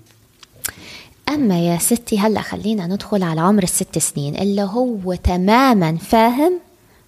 أما 1.30 1.60
يا 1.60 1.78
ستي 1.78 2.20
هلأ 2.20 2.42
خلينا 2.42 2.88
ندخل 2.88 3.24
على 3.24 3.42
عمر 3.42 3.64
الست 3.64 3.98
سنين 3.98 4.36
اللي 4.36 4.62
هو 4.62 5.14
تماما 5.14 5.98
فاهم 5.98 6.60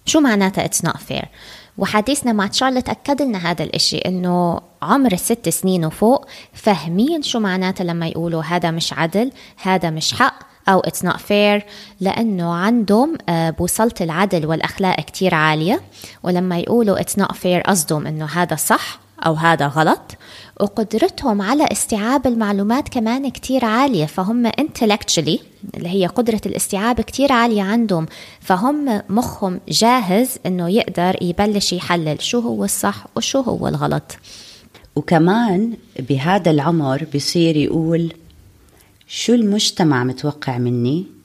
شو 0.06 0.20
معناتها 0.20 0.64
it's 0.64 0.84
not 0.84 0.96
fair 0.96 1.24
وحديثنا 1.78 2.32
مع 2.32 2.46
شارلت 2.46 2.88
أكد 2.88 3.22
لنا 3.22 3.50
هذا 3.50 3.64
الإشي 3.64 3.98
إنه 3.98 4.60
عمر 4.82 5.12
الست 5.12 5.48
سنين 5.48 5.84
وفوق 5.84 6.26
فاهمين 6.52 7.22
شو 7.22 7.38
معناتها 7.38 7.84
لما 7.84 8.06
يقولوا 8.06 8.42
هذا 8.42 8.70
مش 8.70 8.92
عدل 8.92 9.32
هذا 9.62 9.90
مش 9.90 10.14
حق 10.14 10.48
أو 10.68 10.80
it's 10.80 11.04
not 11.04 11.16
fair 11.16 11.66
لأنه 12.00 12.54
عندهم 12.54 13.18
آه، 13.28 13.50
بوصلة 13.50 13.94
العدل 14.00 14.46
والأخلاق 14.46 15.00
كتير 15.00 15.34
عالية. 15.34 15.80
ولما 16.22 16.58
يقولوا 16.58 17.00
it's 17.00 17.18
not 17.18 17.32
fair 17.32 17.60
قصدهم 17.60 18.06
إنه 18.06 18.24
هذا 18.24 18.56
صح. 18.56 19.00
أو 19.26 19.34
هذا 19.34 19.66
غلط 19.66 20.12
وقدرتهم 20.60 21.42
على 21.42 21.68
استيعاب 21.72 22.26
المعلومات 22.26 22.88
كمان 22.88 23.30
كتير 23.30 23.64
عالية 23.64 24.06
فهم 24.06 24.48
intellectually 24.50 25.40
اللي 25.74 25.88
هي 25.88 26.06
قدرة 26.06 26.40
الاستيعاب 26.46 27.00
كتير 27.00 27.32
عالية 27.32 27.62
عندهم 27.62 28.06
فهم 28.40 29.02
مخهم 29.08 29.60
جاهز 29.68 30.38
إنه 30.46 30.68
يقدر 30.68 31.16
يبلش 31.22 31.72
يحلل 31.72 32.22
شو 32.22 32.38
هو 32.38 32.64
الصح 32.64 33.06
وشو 33.16 33.40
هو 33.40 33.68
الغلط. 33.68 34.16
وكمان 34.96 35.76
بهذا 35.98 36.50
العمر 36.50 37.06
بصير 37.14 37.56
يقول 37.56 38.12
شو 39.06 39.34
المجتمع 39.34 40.04
متوقع 40.04 40.58
مني؟ 40.58 41.17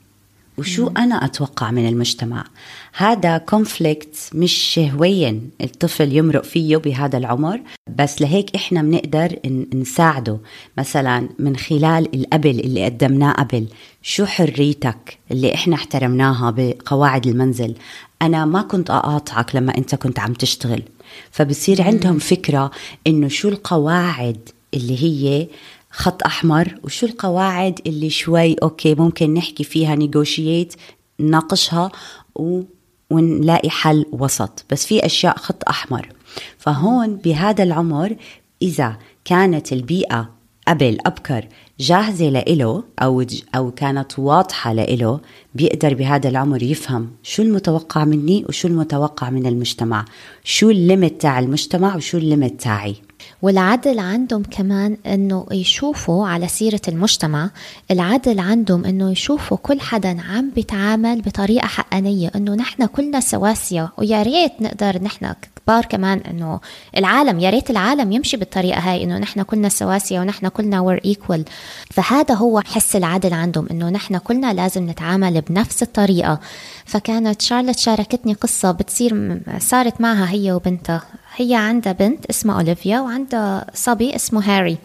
وشو 0.57 0.87
أنا 0.97 1.25
أتوقع 1.25 1.71
من 1.71 1.87
المجتمع؟ 1.87 2.45
هذا 2.93 3.37
كونفليكت 3.37 4.29
مش 4.33 4.53
شهويا. 4.53 5.41
الطفل 5.61 6.15
يمرق 6.17 6.43
فيه 6.43 6.77
بهذا 6.77 7.17
العمر. 7.17 7.61
بس 7.97 8.21
لهيك 8.21 8.55
إحنا 8.55 8.81
بنقدر 8.81 9.35
نساعده. 9.73 10.37
مثلا 10.77 11.29
من 11.39 11.55
خلال 11.55 12.15
القبل 12.15 12.59
اللي 12.59 12.85
قدمناه 12.85 13.31
قبل. 13.31 13.67
شو 14.01 14.25
حريتك 14.25 15.17
اللي 15.31 15.53
إحنا 15.53 15.75
احترمناها 15.75 16.53
بقواعد 16.57 17.27
المنزل؟ 17.27 17.75
أنا 18.21 18.45
ما 18.45 18.61
كنت 18.61 18.89
أقاطعك 18.89 19.55
لما 19.55 19.77
أنت 19.77 19.95
كنت 19.95 20.19
عم 20.19 20.33
تشتغل. 20.33 20.83
فبصير 21.31 21.81
عندهم 21.81 22.19
فكرة 22.19 22.71
إنه 23.07 23.27
شو 23.27 23.49
القواعد 23.49 24.49
اللي 24.73 25.03
هي 25.03 25.47
خط 25.93 26.23
أحمر. 26.23 26.75
وشو 26.83 27.05
القواعد 27.05 27.79
اللي 27.87 28.09
شوي 28.09 28.53
okay 28.53 28.95
ممكن 28.95 29.33
نحكي 29.33 29.63
فيها 29.63 29.95
negotiate 29.95 30.73
نناقشها 31.19 31.91
و... 32.35 32.61
ونلاقي 33.09 33.69
حل 33.69 34.05
وسط. 34.11 34.65
بس 34.71 34.85
في 34.85 35.05
أشياء 35.05 35.37
خط 35.37 35.63
أحمر. 35.69 36.09
فهون 36.57 37.15
بهذا 37.15 37.63
العمر 37.63 38.15
إذا 38.61 38.97
كانت 39.25 39.73
البيئة 39.73 40.29
قبل 40.67 40.97
أبكر 41.05 41.47
جاهزة 41.79 42.29
لإله 42.29 42.83
أو 42.99 43.25
أو 43.55 43.71
كانت 43.71 44.19
واضحة 44.19 44.73
لإله 44.73 45.19
بيقدر 45.55 45.93
بهذا 45.93 46.29
العمر 46.29 46.63
يفهم 46.63 47.11
شو 47.23 47.43
المتوقع 47.43 48.05
مني 48.05 48.45
وشو 48.49 48.67
المتوقع 48.67 49.29
من 49.29 49.45
المجتمع. 49.45 50.05
شو 50.43 50.69
الليمت 50.69 51.21
تاع 51.21 51.39
المجتمع 51.39 51.95
وشو 51.95 52.17
الليمت 52.17 52.61
تاعي. 52.61 52.95
والعدل 53.43 53.99
عندهم 53.99 54.43
كمان 54.43 54.97
إنه 55.07 55.45
يشوفوا 55.51 56.27
على 56.27 56.47
سيرة 56.47 56.81
المجتمع 56.87 57.49
العدل 57.91 58.39
عندهم 58.39 58.85
إنه 58.85 59.11
يشوفوا 59.11 59.57
كل 59.57 59.79
حدا 59.79 60.21
عم 60.21 60.51
بيتعامل 60.55 61.21
بطريقة 61.21 61.67
حقانية 61.67 62.31
إنه 62.35 62.55
نحن 62.55 62.85
كلنا 62.85 63.19
سواسية 63.19 63.91
ويا 63.97 64.23
ريت 64.23 64.51
نقدر 64.61 65.03
نحن 65.03 65.33
كبار 65.65 65.85
كمان 65.85 66.17
إنه 66.17 66.59
العالم 66.97 67.39
يا 67.39 67.49
ريت 67.49 67.69
العالم 67.69 68.11
يمشي 68.11 68.37
بالطريقة 68.37 68.79
هاي 68.79 69.03
إنه 69.03 69.17
نحن 69.17 69.41
كلنا 69.41 69.69
سواسية 69.69 70.19
ونحن 70.19 70.47
كلنا 70.47 70.81
we're 70.81 71.01
equal 71.05 71.45
فهذا 71.91 72.35
هو 72.35 72.61
حس 72.61 72.95
العدل 72.95 73.33
عندهم 73.33 73.67
إنه 73.71 73.89
نحن 73.89 74.17
كلنا 74.17 74.53
لازم 74.53 74.89
نتعامل 74.89 75.41
بنفس 75.41 75.83
الطريقة. 75.83 76.39
فكانت 76.85 77.41
شارلت 77.41 77.79
شاركتني 77.79 78.33
قصة 78.33 78.71
بتصير 78.71 79.41
صارت 79.59 80.01
معها 80.01 80.29
هي 80.29 80.51
وبنتها. 80.51 81.01
هي 81.35 81.55
عندها 81.55 81.93
بنت 81.93 82.25
اسمها 82.25 82.55
أوليفيا 82.55 82.99
وعندها 82.99 83.65
صبي 83.73 84.15
اسمه 84.15 84.41
هاري. 84.41 84.77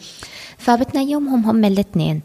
فبتنيمهم 0.58 1.44
هم 1.44 1.64
الاثنين. 1.64 2.20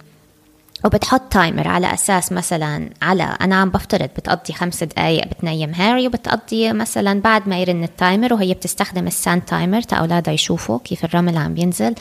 وبتحط 0.85 1.21
timer 1.31 1.67
على 1.67 1.93
أساس 1.93 2.31
مثلا 2.31 2.89
على 3.01 3.37
أنا 3.41 3.55
عم 3.55 3.69
بفترض 3.69 4.09
بتقضي 4.17 4.53
خمس 4.53 4.83
دقائق 4.83 5.27
بتنيم 5.27 5.73
هاري 5.73 6.07
وبتقضي 6.07 6.73
مثلا 6.73 7.21
بعد 7.21 7.49
ما 7.49 7.59
يرن 7.59 7.83
ال 7.83 7.92
timer 7.92 8.33
وهي 8.33 8.53
بتستخدم 8.53 9.07
ال 9.07 9.14
sand 9.14 9.41
timer 9.41 9.81
تا 9.81 9.95
أولادها 9.95 10.33
يشوفوا 10.33 10.79
كيف 10.83 11.05
الرمل 11.05 11.37
عم 11.37 11.53
بينزل 11.53 11.95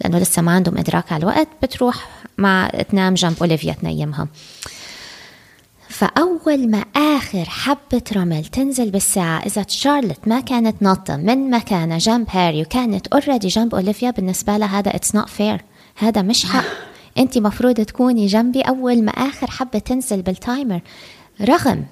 لأنه 0.00 0.18
لسه 0.18 0.42
ما 0.42 0.52
عندهم 0.52 0.78
إدراك 0.78 1.12
على 1.12 1.22
الوقت 1.22 1.48
بتروح 1.62 2.08
مع 2.38 2.68
تنام 2.68 3.14
جنب 3.14 3.36
أوليفيا 3.40 3.72
تنيمها. 3.72 4.28
فأول 5.90 6.70
ما 6.70 6.84
آخر 6.96 7.44
حبة 7.44 8.02
رمل 8.16 8.44
تنزل 8.44 8.90
بالساعة 8.90 9.38
إذا 9.46 9.64
شارلت 9.68 10.28
ما 10.28 10.40
كانت 10.40 10.82
ناطة 10.82 11.16
من 11.16 11.50
مكانها 11.50 11.98
جنب 11.98 12.26
هاري 12.30 12.62
وكانت 12.62 13.06
already 13.06 13.48
جنب 13.48 13.74
أوليفيا 13.74 14.10
بالنسبة 14.10 14.56
لها 14.56 14.78
هذا 14.78 14.96
it's 14.96 15.14
not 15.14 15.28
fair 15.28 15.64
هذا 15.96 16.22
مش 16.22 16.44
حق. 16.44 16.64
أنت 17.18 17.38
مفروض 17.38 17.74
تكوني 17.74 18.26
جنبي 18.26 18.60
أول 18.60 19.02
ما 19.02 19.12
آخر 19.12 19.50
حبة 19.50 19.78
تنزل 19.78 20.22
بال 20.22 20.37
timer. 20.37 20.80
رغم 21.40 21.84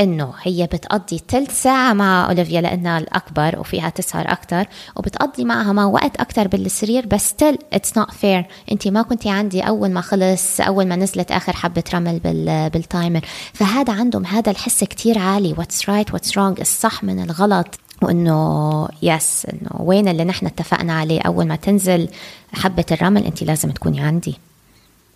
إنه 0.00 0.32
هي 0.42 0.66
بتقضي 0.66 1.20
ثلث 1.28 1.62
ساعة 1.62 1.92
مع 1.92 2.28
أوليفيا 2.28 2.52
لأنها 2.52 2.98
الأكبر 2.98 3.58
وفيها 3.58 3.88
تسهر 3.88 4.32
أكثر 4.32 4.66
وبتقضي 4.96 5.44
معها 5.44 5.72
ما 5.72 5.84
وقت 5.84 6.16
أكثر 6.16 6.48
بالسرير 6.48 7.06
بس 7.06 7.28
still 7.28 7.58
it's 7.72 7.98
not 7.98 8.10
fair 8.10 8.46
انت 8.72 8.88
ما 8.88 9.02
كنتي 9.02 9.30
عندي 9.30 9.60
أول 9.60 9.90
ما 9.90 10.00
خلص 10.00 10.60
أول 10.60 10.86
ما 10.86 10.96
نزلت 10.96 11.32
آخر 11.32 11.52
حبة 11.52 11.84
رمل 11.94 12.18
بال 12.18 12.70
بال 12.70 12.83
timer. 12.83 13.20
فهذا 13.52 13.92
عندهم 13.92 14.26
هذا 14.26 14.50
الحس 14.50 14.84
كتير 14.84 15.18
عالي. 15.18 15.54
what's 15.58 15.90
right 15.90 16.12
what's 16.12 16.38
wrong 16.38 16.60
الصح 16.60 17.04
من 17.04 17.22
الغلط. 17.22 17.66
وإنه 18.02 18.88
yes 19.02 19.46
إنه 19.52 19.70
وين 19.80 20.08
اللي 20.08 20.24
نحن 20.24 20.46
اتفقنا 20.46 20.92
عليه؟ 20.92 21.20
أول 21.20 21.46
ما 21.46 21.56
تنزل 21.56 22.08
حبة 22.52 22.84
الرمل 22.92 23.24
انت 23.24 23.42
لازم 23.42 23.70
تكوني 23.70 24.00
عندي. 24.00 24.34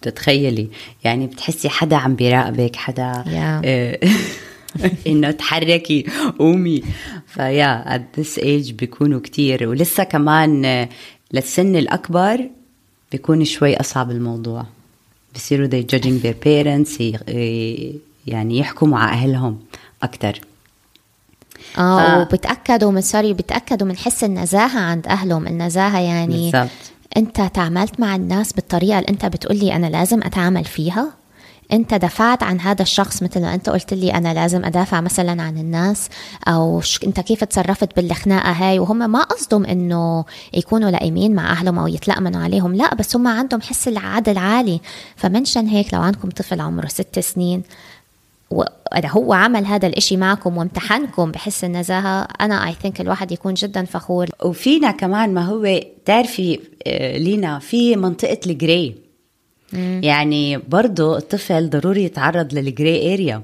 تتخيلي. 0.02 0.68
يعني 1.04 1.26
بتحسي 1.26 1.68
حدا 1.68 1.96
عم 1.96 2.14
بيراقبك 2.14 2.76
حدا 2.76 3.24
Yeah. 3.26 4.08
آه، 4.84 4.90
انه 5.10 5.30
تحركي 5.30 6.04
قومي. 6.38 6.82
فيا 7.26 7.96
at 7.98 8.20
this 8.20 8.38
age 8.38 8.72
بيكونوا 8.72 9.20
كتير. 9.20 9.68
ولسه 9.68 10.04
كمان 10.04 10.64
آه، 10.64 10.88
للسن 11.32 11.76
الأكبر 11.76 12.48
بيكون 13.12 13.44
شوي 13.44 13.76
أصعب 13.80 14.10
الموضوع. 14.10 14.66
بصيروا 15.34 15.68
they 15.68 15.84
judging 15.94 16.24
their 16.24 16.44
parents 16.46 17.00
ي- 17.00 17.98
يعني 18.26 18.58
يحكوا 18.58 18.88
مع 18.88 19.12
أهلهم 19.12 19.58
أكثر 20.02 20.40
آه 21.78 22.24
ف- 22.24 22.26
وبتأكدوا 22.26 22.90
من 22.90 23.00
سوري 23.00 23.32
بتأكدوا 23.32 23.86
من 23.88 23.96
حس 23.96 24.24
النزاهة 24.24 24.80
عند 24.80 25.06
أهلهم. 25.06 25.46
النزاهة 25.46 25.98
يعني 26.00 26.50
بالضبط. 26.50 26.70
أنت 27.16 27.40
تعاملت 27.54 28.00
مع 28.00 28.16
الناس 28.16 28.52
بالطريقة 28.52 28.98
اللي 28.98 29.08
أنت 29.08 29.26
بتقولي 29.26 29.76
أنا 29.76 29.86
لازم 29.86 30.22
أتعامل 30.22 30.64
فيها؟ 30.64 31.12
انت 31.72 31.94
دفعت 31.94 32.42
عن 32.42 32.60
هذا 32.60 32.82
الشخص 32.82 33.22
مثل 33.22 33.40
ما 33.40 33.54
انت 33.54 33.70
قلت 33.70 33.94
لي 33.94 34.14
أنا 34.14 34.34
لازم 34.34 34.64
ادافع 34.64 35.00
مثلا 35.00 35.42
عن 35.42 35.58
الناس 35.58 36.08
أو. 36.48 36.82
انت 37.04 37.20
كيف 37.20 37.44
تصرفت 37.44 37.96
بالخناقة 37.96 38.52
هاي؟ 38.52 38.78
وهم 38.78 39.10
ما 39.10 39.22
قصدهم 39.22 39.64
انه 39.64 40.24
يكونوا 40.54 40.90
لئيمين 40.90 41.34
مع 41.34 41.52
اهلهم 41.52 41.78
أو 41.78 41.86
يتلأمنوا 41.86 42.42
عليهم 42.42 42.74
لا 42.74 42.94
بس 42.94 43.16
هم 43.16 43.28
عندهم 43.28 43.60
حس 43.60 43.88
العدل 43.88 44.38
عالي. 44.38 44.80
فمنشان 45.16 45.66
هيك 45.66 45.94
لو 45.94 46.00
عندكم 46.00 46.30
طفل 46.30 46.60
عمره 46.60 46.86
ست 46.86 47.18
سنين 47.18 47.62
هو 49.06 49.32
عمل 49.32 49.66
هذا 49.66 49.86
الإشي 49.86 50.16
معكم 50.16 50.56
وامتحنكم 50.56 51.30
بحس 51.30 51.64
النزاهة 51.64 52.28
أنا 52.40 52.68
أي 52.68 52.74
ثينك 52.82 53.00
الواحد 53.00 53.32
يكون 53.32 53.54
جدا 53.54 53.84
فخور. 53.84 54.26
وفينا 54.44 54.90
كمان 54.90 55.34
ما 55.34 55.44
هو 55.44 55.80
تعرفي 56.04 56.60
آه، 56.86 57.18
لينا 57.18 57.58
في 57.58 57.96
منطقة 57.96 58.38
ال 59.74 59.79
gray 59.79 60.00
يعني 60.02 60.58
برضو 60.58 61.16
الطفل 61.16 61.70
ضروري 61.70 62.04
يتعرض 62.04 62.54
لل 62.54 62.74
gray 62.74 63.14
area 63.14 63.42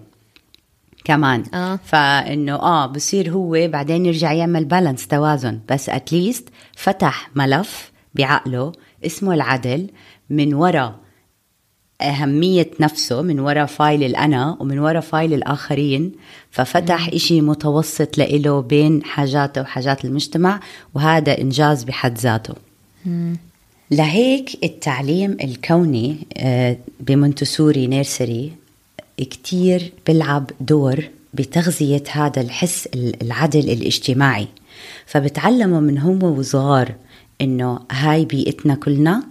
كمان. 1.04 1.44
آه. 1.54 1.78
فإنه 1.84 2.54
آه 2.54 2.86
بصير 2.86 3.30
هو 3.30 3.68
بعدين 3.68 4.06
يرجع 4.06 4.32
يعمل 4.32 4.64
balance 4.64 5.06
توازن. 5.06 5.60
بس 5.68 5.88
at 5.88 6.05
least 6.05 6.48
فتح 6.76 7.30
ملف 7.34 7.92
بعقله 8.14 8.72
اسمه 9.06 9.34
العدل 9.34 9.90
من 10.30 10.54
وراء 10.54 10.94
أهمية 12.00 12.70
نفسه 12.80 13.22
من 13.22 13.40
وراء 13.40 13.66
file 13.66 14.04
الأنا 14.04 14.56
ومن 14.60 14.78
وراء 14.78 15.00
file 15.00 15.34
الآخرين. 15.34 16.12
ففتح 16.50 17.08
إشي 17.08 17.40
متوسط 17.40 18.18
لإله 18.18 18.60
بين 18.60 19.04
حاجاته 19.04 19.60
وحاجات 19.60 20.04
المجتمع 20.04 20.60
وهذا 20.94 21.40
إنجاز 21.40 21.84
بحد 21.84 22.18
ذاته. 22.18 22.54
لهيك 23.90 24.50
التعليم 24.64 25.36
الكوني 25.44 26.16
آه، 26.36 26.76
بمونتسوري 27.00 27.86
نيرسري 27.86 28.52
كتير 29.18 29.92
بيلعب 30.06 30.50
دور 30.60 31.04
بتغذية 31.34 32.02
هذا 32.12 32.40
الحس 32.42 32.86
ال- 32.94 33.22
العدل 33.22 33.70
الاجتماعي. 33.70 34.46
فبتعلموا 35.06 35.80
من 35.80 35.98
هم 35.98 36.22
وصغار 36.22 36.94
إنه 37.40 37.78
هاي 37.92 38.24
بيئتنا 38.24 38.74
كلنا 38.74 39.22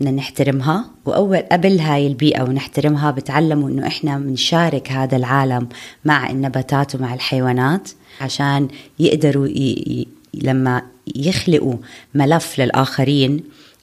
بدنا 0.00 0.10
نحترمها. 0.10 0.90
وأول 1.04 1.36
قبل 1.52 1.80
هاي 1.80 2.06
البيئة 2.06 2.42
ونحترمها 2.42 3.10
بتعلموا 3.10 3.68
إنه 3.68 3.86
إحنا 3.86 4.18
بنشارك 4.18 4.92
هذا 4.92 5.16
العالم 5.16 5.68
مع 6.04 6.30
النباتات 6.30 6.94
ومع 6.94 7.14
الحيوانات 7.14 7.88
عشان 8.20 8.68
يقدروا 8.98 9.46
ي... 9.48 9.50
ي... 9.52 10.08
لما 10.34 10.82
يخلقوا 11.16 11.74
ملف 12.14 12.60
للآخرين 12.60 13.40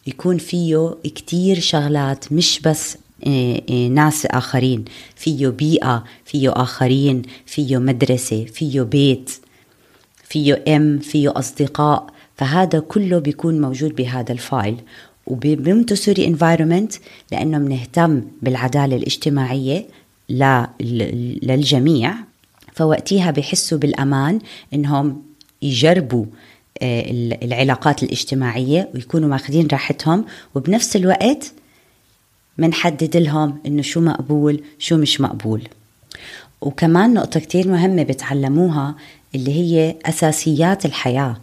يكون 0.08 0.38
فيه 0.38 0.96
كتير 1.04 1.60
شغلات 1.60 2.32
مش 2.32 2.60
بس 2.60 2.98
إيه، 3.26 3.62
إيه، 3.70 3.88
ناس 3.88 4.26
آخرين. 4.26 4.86
فيه 5.15 5.48
بيئة 5.48 6.04
فيه 6.26 6.52
آخرين 6.62 7.22
فيه 7.46 7.78
مدرسة 7.78 8.46
فيه 8.46 8.82
بيت 8.82 9.32
فيه 10.24 10.63
أم 10.68 11.00
فيه 11.00 11.34
أصدقاء. 11.39 12.08
فهذا 12.38 12.80
كله 12.80 13.20
بيكون 13.20 13.62
موجود 13.62 13.96
بهذا 13.96 14.32
ال 14.32 14.39
file. 14.39 14.75
وب 15.28 15.44
Montessori 15.44 16.28
environment 16.28 16.93
لأنه 17.32 17.58
بنهتم 17.58 18.22
ل- 20.30 20.84
ل- 20.98 21.39
للجميع. 21.44 22.13
فوقتها 22.74 23.32
بحسوا 23.32 23.78
بالأمان 23.78 24.39
إنهم 24.74 25.22
يجربوا 25.62 26.26
آه، 26.26 26.30
العلاقات 26.81 28.03
الاجتماعية 28.03 28.89
ويكونوا 28.93 29.29
ماخذين 29.29 29.67
راحتهم 29.71 30.25
وبنفس 30.55 30.95
الوقت 30.95 31.51
منحدد 32.57 33.17
لهم 33.17 33.57
إنه 33.65 33.81
شو 33.81 34.01
مقبول 34.01 34.63
شو 34.79 34.97
مش 34.97 35.21
مقبول. 35.21 35.67
وكمان 36.61 37.13
نقطة 37.13 37.39
كتير 37.39 37.67
مهمة 37.67 38.03
بتعلموها 38.03 38.95
اللي 39.35 39.51
هي 39.51 39.95
أساسيات 40.05 40.85
الحياة 40.85 41.38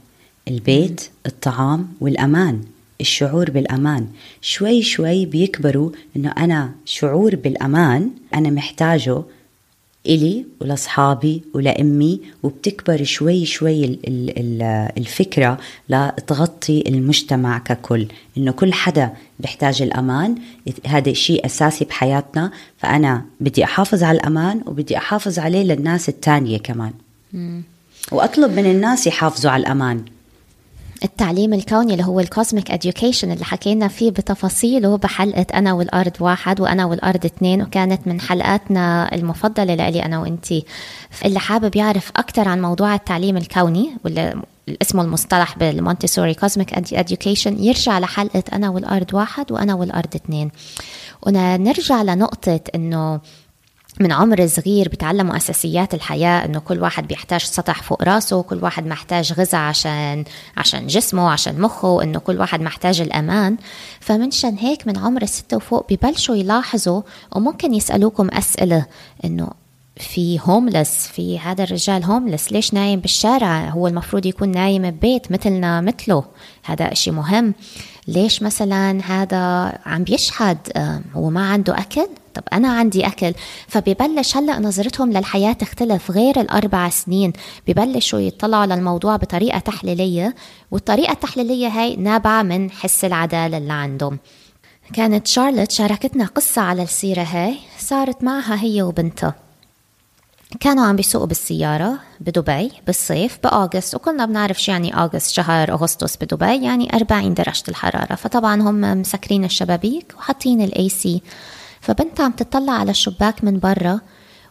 البيت 0.48 1.10
الطعام 1.26 1.88
والأمان 2.00 2.60
الشعور 3.00 3.50
بالأمان. 3.50 4.06
شوي 4.40 4.82
شوي 4.82 5.26
بيكبروا 5.26 5.90
إنه 6.16 6.32
أنا 6.38 6.72
شعور 6.84 7.36
بالأمان 7.36 8.10
أنا 8.34 8.50
محتاجه 8.50 9.22
إلي 10.06 10.44
ولأصحابي 10.60 11.42
ولأمي 11.54 12.20
وبتكبر 12.42 13.04
شوي 13.04 13.44
شوي 13.46 13.84
ال- 13.84 13.98
ال- 14.08 14.38
ال- 14.38 14.92
الفكرة 14.98 15.58
لتغطي 15.88 16.84
المجتمع 16.88 17.58
ككل 17.58 18.06
إنه 18.38 18.52
كل 18.52 18.72
حدا 18.72 19.10
بيحتاج 19.40 19.82
الأمان. 19.82 20.34
هذا 20.86 21.12
شيء 21.12 21.46
أساسي 21.46 21.84
بحياتنا. 21.84 22.50
فأنا 22.78 23.24
بدي 23.40 23.64
أحافظ 23.64 24.02
على 24.02 24.18
الأمان 24.18 24.60
وبدي 24.66 24.96
أحافظ 24.96 25.38
عليه 25.38 25.62
للناس 25.62 26.08
التانية 26.08 26.58
كمان. 26.58 26.92
وأطلب 28.12 28.52
من 28.52 28.66
الناس 28.70 29.06
يحافظوا 29.06 29.50
على 29.50 29.60
الأمان. 29.60 30.04
التعليم 31.04 31.54
الكوني 31.54 31.92
اللي 31.92 32.04
هو 32.04 32.20
ال 32.20 32.28
cosmic 32.28 32.72
education 32.72 33.24
اللي 33.24 33.44
حكينا 33.44 33.88
فيه 33.88 34.10
بتفاصيله 34.10 34.96
بحلقة 34.96 35.46
أنا 35.54 35.72
والأرض 35.72 36.12
واحد 36.20 36.60
وأنا 36.60 36.84
والأرض 36.84 37.24
اثنين 37.24 37.62
وكانت 37.62 38.06
من 38.06 38.20
حلقاتنا 38.20 39.14
المفضلة 39.14 39.74
لإلي 39.74 40.04
أنا 40.04 40.18
وإنتي. 40.18 40.64
اللي 41.24 41.38
حابب 41.38 41.76
يعرف 41.76 42.12
أكثر 42.16 42.48
عن 42.48 42.62
موضوع 42.62 42.94
التعليم 42.94 43.36
الكوني 43.36 43.90
واللي 44.04 44.42
اسمه 44.82 45.02
المصطلح 45.02 45.58
بالمونتسوري 45.58 46.34
cosmic 46.34 46.74
education 46.74 47.46
يرجع 47.46 47.98
لحلقة 47.98 48.42
أنا 48.52 48.70
والأرض 48.70 49.14
واحد 49.14 49.52
وأنا 49.52 49.74
والأرض 49.74 50.14
اثنين 50.14 50.50
ونرجع 51.22 52.02
لنقطة 52.02 52.60
إنه 52.74 53.20
من 54.00 54.12
عمر 54.12 54.46
صغير 54.46 54.88
بتعلموا 54.88 55.36
أساسيات 55.36 55.94
الحياة 55.94 56.44
إنه 56.44 56.58
كل 56.58 56.82
واحد 56.82 57.08
بيحتاج 57.08 57.40
سطح 57.40 57.82
فوق 57.82 58.02
راسه 58.02 58.36
وكل 58.36 58.58
واحد 58.62 58.86
محتاج 58.86 59.32
غذاء 59.32 59.60
عشان 59.60 60.24
عشان 60.56 60.86
جسمه 60.86 61.30
عشان 61.30 61.60
مخه 61.60 61.88
وإنه 61.88 62.18
كل 62.18 62.40
واحد 62.40 62.60
محتاج 62.60 63.00
الأمان. 63.00 63.56
فمنشان 64.00 64.54
هيك 64.58 64.86
من 64.86 64.98
عمر 64.98 65.22
الستة 65.22 65.56
وفوق 65.56 65.92
ببلشوا 65.92 66.34
يلاحظوا 66.36 67.02
وممكن 67.36 67.74
يسألوكم 67.74 68.28
أسئلة 68.28 68.86
إنه 69.24 69.48
في 69.96 70.40
هوملس 70.42 71.06
في 71.06 71.38
هذا 71.38 71.64
الرجال 71.64 72.04
هوملس 72.04 72.52
ليش 72.52 72.74
نايم 72.74 73.00
بالشارع؟ 73.00 73.68
هو 73.68 73.86
المفروض 73.88 74.26
يكون 74.26 74.50
نايم 74.50 74.90
ببيت 74.90 75.32
مثلنا 75.32 75.80
مثله 75.80 76.24
هذا 76.64 76.92
إشي 76.92 77.10
مهم. 77.10 77.54
ليش 78.08 78.42
مثلا 78.42 79.00
هذا 79.04 79.72
عم 79.86 80.04
بيشحد 80.04 80.58
هو 81.14 81.30
ما 81.30 81.48
عنده 81.48 81.78
أكل؟ 81.78 82.08
طب 82.34 82.42
أنا 82.52 82.68
عندي 82.68 83.06
أكل. 83.06 83.34
فبيبلش 83.68 84.36
هلأ 84.36 84.58
نظرتهم 84.58 85.12
للحياة 85.12 85.52
تختلف 85.52 86.10
غير 86.10 86.40
الأربع 86.40 86.88
سنين. 86.88 87.32
ببلشوا 87.68 88.18
يطلعوا 88.18 88.66
للموضوع 88.66 89.16
بطريقة 89.16 89.58
تحليلية 89.58 90.34
والطريقة 90.70 91.12
التحليلية 91.12 91.68
هاي 91.68 91.96
نابعة 91.96 92.42
من 92.42 92.70
حس 92.70 93.04
العدالة 93.04 93.58
اللي 93.58 93.72
عندهم. 93.72 94.18
كانت 94.94 95.26
شارلوت 95.26 95.70
شاركتنا 95.70 96.24
قصة 96.26 96.62
على 96.62 96.82
السيرة 96.82 97.22
هاي 97.22 97.56
صارت 97.78 98.24
معها 98.24 98.62
هي 98.62 98.82
وبنتها. 98.82 99.34
كانوا 100.60 100.84
عم 100.84 100.96
بيسوقوا 100.96 101.26
بالسيارة 101.26 101.98
بدبي 102.20 102.70
بالصيف 102.86 103.38
بأغسطس 103.44 103.94
وكلنا 103.94 104.26
بنعرف 104.26 104.62
شو 104.62 104.72
يعني 104.72 104.94
أغسطس 104.94 105.32
شهر 105.32 105.72
أغسطس 105.72 106.16
بدبي 106.16 106.64
يعني 106.64 106.96
40 106.96 107.34
درجة 107.34 107.62
الحرارة. 107.68 108.14
فطبعا 108.14 108.62
هم 108.62 108.80
مسكرين 108.80 109.44
الشبابيك 109.44 110.14
وحاطين 110.18 110.62
ال 110.62 110.88
AC 110.88 111.22
فبنت 111.82 112.20
عم 112.20 112.32
تطلع 112.32 112.72
على 112.72 112.90
الشباك 112.90 113.44
من 113.44 113.58
برا 113.58 114.00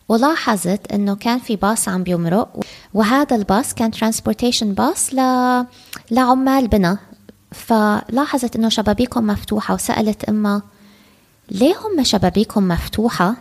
ولاحظت 0.09 0.91
إنه 0.91 1.15
كان 1.15 1.39
في 1.39 1.55
باص 1.55 1.89
عم 1.89 2.03
بيمرق 2.03 2.59
وهذا 2.93 3.35
الباص 3.35 3.73
كان 3.73 3.91
transportation 3.91 4.73
bus 4.73 5.13
ل... 5.13 5.17
لعمال 6.11 6.67
بنا 6.67 6.97
فلاحظت 7.51 8.55
إنه 8.55 8.69
شبابيكهم 8.69 9.27
مفتوحة 9.27 9.73
وسألت 9.73 10.23
امها 10.23 10.61
ليه 11.51 11.75
هم 11.77 12.03
شبابيكهم 12.03 12.67
مفتوحة؟ 12.67 13.35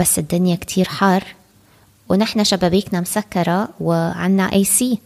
بس 0.00 0.18
الدنيا 0.18 0.56
كتير 0.56 0.88
حار 0.88 1.24
ونحن 2.08 2.44
شبابيكنا 2.44 3.00
مسكرة 3.00 3.68
وعنا 3.80 4.52
AC 4.52 4.98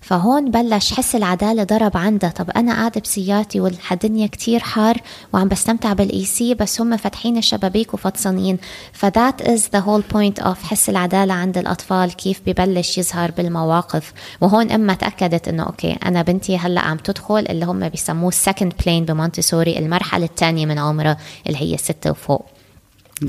فهون 0.00 0.50
بلش 0.50 0.92
حس 0.92 1.14
العدالة 1.14 1.64
ضرب 1.64 1.96
عندها 1.96 2.30
طب 2.30 2.50
أنا 2.50 2.72
قاعدة 2.72 3.00
بسيارتي 3.00 3.60
والدنيا 3.60 4.26
كتير 4.26 4.60
حار 4.60 4.96
وعم 5.32 5.48
بستمتع 5.48 5.92
بال 5.92 6.24
AC 6.24 6.54
بس 6.54 6.80
هم 6.80 6.96
فاتحين 6.96 7.36
الشبابيك 7.36 7.94
وفطسانين. 7.94 8.58
ف 8.92 9.02
that 9.02 9.42
is 9.42 9.68
the 9.72 9.78
whole 9.78 10.02
point 10.12 10.38
of 10.38 10.62
حس 10.62 10.88
العدالة 10.88 11.34
عند 11.34 11.58
الأطفال 11.58 12.16
كيف 12.16 12.40
ببلش 12.46 12.98
يظهر 12.98 13.30
بالمواقف. 13.30 14.12
وهون 14.40 14.70
أما 14.70 14.94
تأكدت 14.94 15.48
إنه 15.48 15.62
okay 15.62 15.92
أنا 15.92 16.22
بنتي 16.22 16.58
هلأ 16.58 16.80
عم 16.80 16.96
تدخل 16.96 17.46
اللي 17.48 17.64
هم 17.64 17.88
بيسموه 17.88 18.30
second 18.30 18.84
plane 18.84 19.04
بمونتسوري 19.04 19.78
المرحلة 19.78 20.24
الثانية 20.24 20.66
من 20.66 20.78
عمرها 20.78 21.16
اللي 21.46 21.58
هي 21.58 21.76
ستة 21.76 22.10
وفوق. 22.10 22.46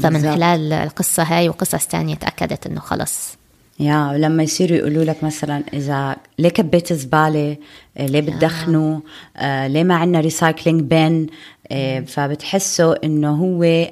فمن 0.03 0.21
خلال 0.21 0.73
القصة 0.73 1.23
هاي 1.23 1.49
وقصص 1.49 1.85
تانية 1.87 2.15
تأكدت 2.15 2.67
إنه 2.67 2.79
خلص. 2.79 3.40
يا 3.81 4.17
لما 4.17 4.43
يصيروا 4.43 4.77
يقولوا 4.77 5.03
لك 5.03 5.23
مثلا 5.23 5.63
إذا 5.73 6.15
ليه 6.39 6.49
كبيتي 6.49 6.93
زبالة 6.93 7.57
آه، 7.97 8.05
ليه 8.05 8.19
بتدخنوا 8.21 8.99
آه 9.37 9.67
ليه 9.67 9.83
ما 9.83 9.95
عندنا 9.95 10.19
recycling 10.19 10.81
bin 10.81 11.27
آه 11.71 11.99
فبتحسوا 11.99 13.05
إنه 13.05 13.31
هو 13.31 13.89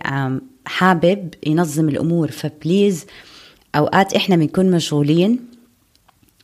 حابب 0.66 1.34
ينظم 1.48 1.90
الأمور. 1.90 2.32
ف 2.32 2.42
please 2.42 3.06
أوقات 3.76 4.14
إحنا 4.14 4.36
بنكون 4.36 4.72
مشغولين 4.72 5.40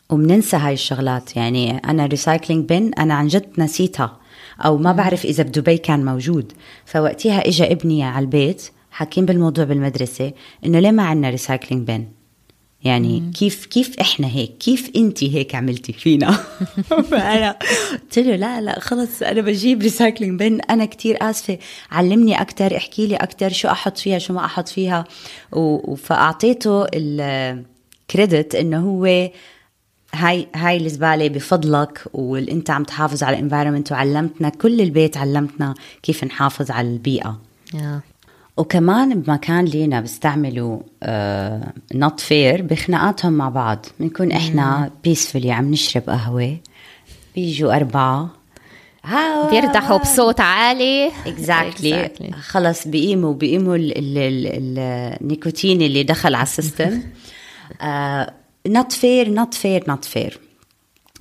وبننسى 0.09 0.57
هاي 0.57 0.73
الشغلات. 0.73 1.35
يعني 1.35 1.77
أنا 1.77 2.05
recycling 2.05 2.69
bin 2.69 2.91
أنا 2.93 3.13
عن 3.13 3.27
جد 3.27 3.45
نسيتها. 3.57 4.19
أو 4.65 4.77
ما 4.77 4.91
بعرف 4.91 5.25
إذا 5.25 5.43
بدبي 5.43 5.77
كان 5.77 6.05
موجود. 6.05 6.51
فوقتها 6.85 7.47
اجى 7.47 7.71
ابني 7.71 8.03
على 8.03 8.23
البيت 8.23 8.69
حاكين 8.91 9.25
بالموضوع 9.25 9.65
بالمدرسة 9.65 10.33
إنه 10.65 10.79
ليه 10.79 10.91
ما 10.91 11.03
عندنا 11.03 11.29
recycling 11.29 11.87
bin 11.87 12.05
يعني 12.85 13.19
مم. 13.19 13.31
كيف 13.31 13.65
كيف 13.65 13.99
إحنا 13.99 14.27
هيك؟ 14.27 14.57
كيف 14.57 14.91
انت 14.95 15.23
هيك 15.23 15.55
عملتي 15.55 15.93
فينا؟ 15.93 16.31
فأنا 17.11 17.57
قلت 17.91 18.19
له 18.19 18.35
لا 18.35 18.61
لا 18.61 18.79
خلص 18.79 19.21
أنا 19.21 19.41
بجيب 19.41 19.81
recycling 19.81 20.39
bin 20.39 20.61
أنا 20.61 20.85
كتير 20.85 21.17
آسفة. 21.21 21.57
علمني 21.91 22.41
أكثر 22.41 22.77
احكي 22.77 23.07
لي 23.07 23.15
أكثر 23.15 23.49
شو 23.49 23.67
أحط 23.67 23.97
فيها 23.97 24.19
شو 24.19 24.33
ما 24.33 24.45
أحط 24.45 24.67
فيها. 24.67 25.05
فأعطيته 25.97 26.85
ال 26.93 27.16
credit 27.16 28.55
إنه 28.55 28.79
هو 28.79 29.29
هاي 30.13 30.47
هاي 30.55 30.77
الزبالة 30.77 31.27
بفضلك 31.27 32.03
وانت 32.13 32.69
عم 32.69 32.83
تحافظ 32.83 33.23
على 33.23 33.37
ال 33.37 33.42
environment 33.42 33.91
وعلمتنا 33.91 34.49
كل 34.49 34.81
البيت 34.81 35.17
علمتنا 35.17 35.73
كيف 36.03 36.23
نحافظ 36.23 36.71
على 36.71 36.87
البيئة. 36.87 37.39
Yeah. 37.73 38.14
وكمان 38.57 39.21
بمكان 39.21 39.65
لينا 39.65 40.01
بيستعملوا 40.01 40.79
آه 41.03 41.73
نوت 41.93 42.19
فير 42.19 42.61
بخناقاتهم 42.61 43.33
مع 43.33 43.49
بعض. 43.49 43.85
بنكون 43.99 44.31
إحنا 44.31 44.91
بيسفلي 45.03 45.51
عم 45.51 45.71
نشرب 45.71 46.03
قهوة 46.09 46.57
بيجوا 47.35 47.75
أربعة. 47.75 48.29
بيرتاحوا 49.51 49.97
بصوت 49.97 50.39
عالي. 50.39 51.11
اكزاكتلي 51.25 52.07
exactly. 52.07 52.11
exactly. 52.21 52.35
خلص 52.35 52.87
بيقيموا 52.87 53.33
بيقيموا 53.33 53.77
النيكوتين 53.79 55.81
اللي 55.81 56.03
دخل 56.03 56.35
على 56.35 56.43
السيستم. 56.43 57.01
نوت 58.67 58.91
فير 58.91 59.29
نوت 59.29 59.53
فير 59.53 59.83
نوت 59.87 60.05
فير. 60.05 60.39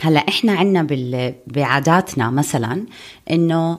هلا 0.01 0.20
إحنا 0.29 0.53
عندنا 0.53 0.87
بعاداتنا 1.47 2.31
مثلا 2.31 2.85
إنه 3.31 3.79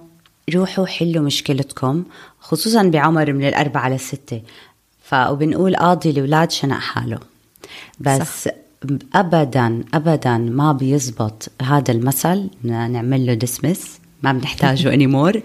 روحوا 0.53 0.85
حلوا 0.85 1.23
مشكلتكم 1.23 2.03
خصوصا 2.39 2.83
بعمر 2.83 3.33
من 3.33 3.47
الأربعة 3.47 3.89
للستة 3.89 4.41
فبنقول 5.03 5.75
قاضي 5.75 6.09
الأولاد 6.09 6.51
شنق 6.51 6.79
حاله. 6.79 7.19
بس 7.99 8.43
صح. 8.43 8.51
ابدا 9.15 9.83
ابدا 9.93 10.37
ما 10.37 10.71
بيزبط 10.71 11.51
هذا 11.61 11.91
المثل. 11.91 12.49
نعمل 12.63 13.25
له 13.25 13.33
ديسمس 13.33 13.99
ما 14.23 14.33
بنحتاجه 14.33 14.93
انيمور 14.93 15.41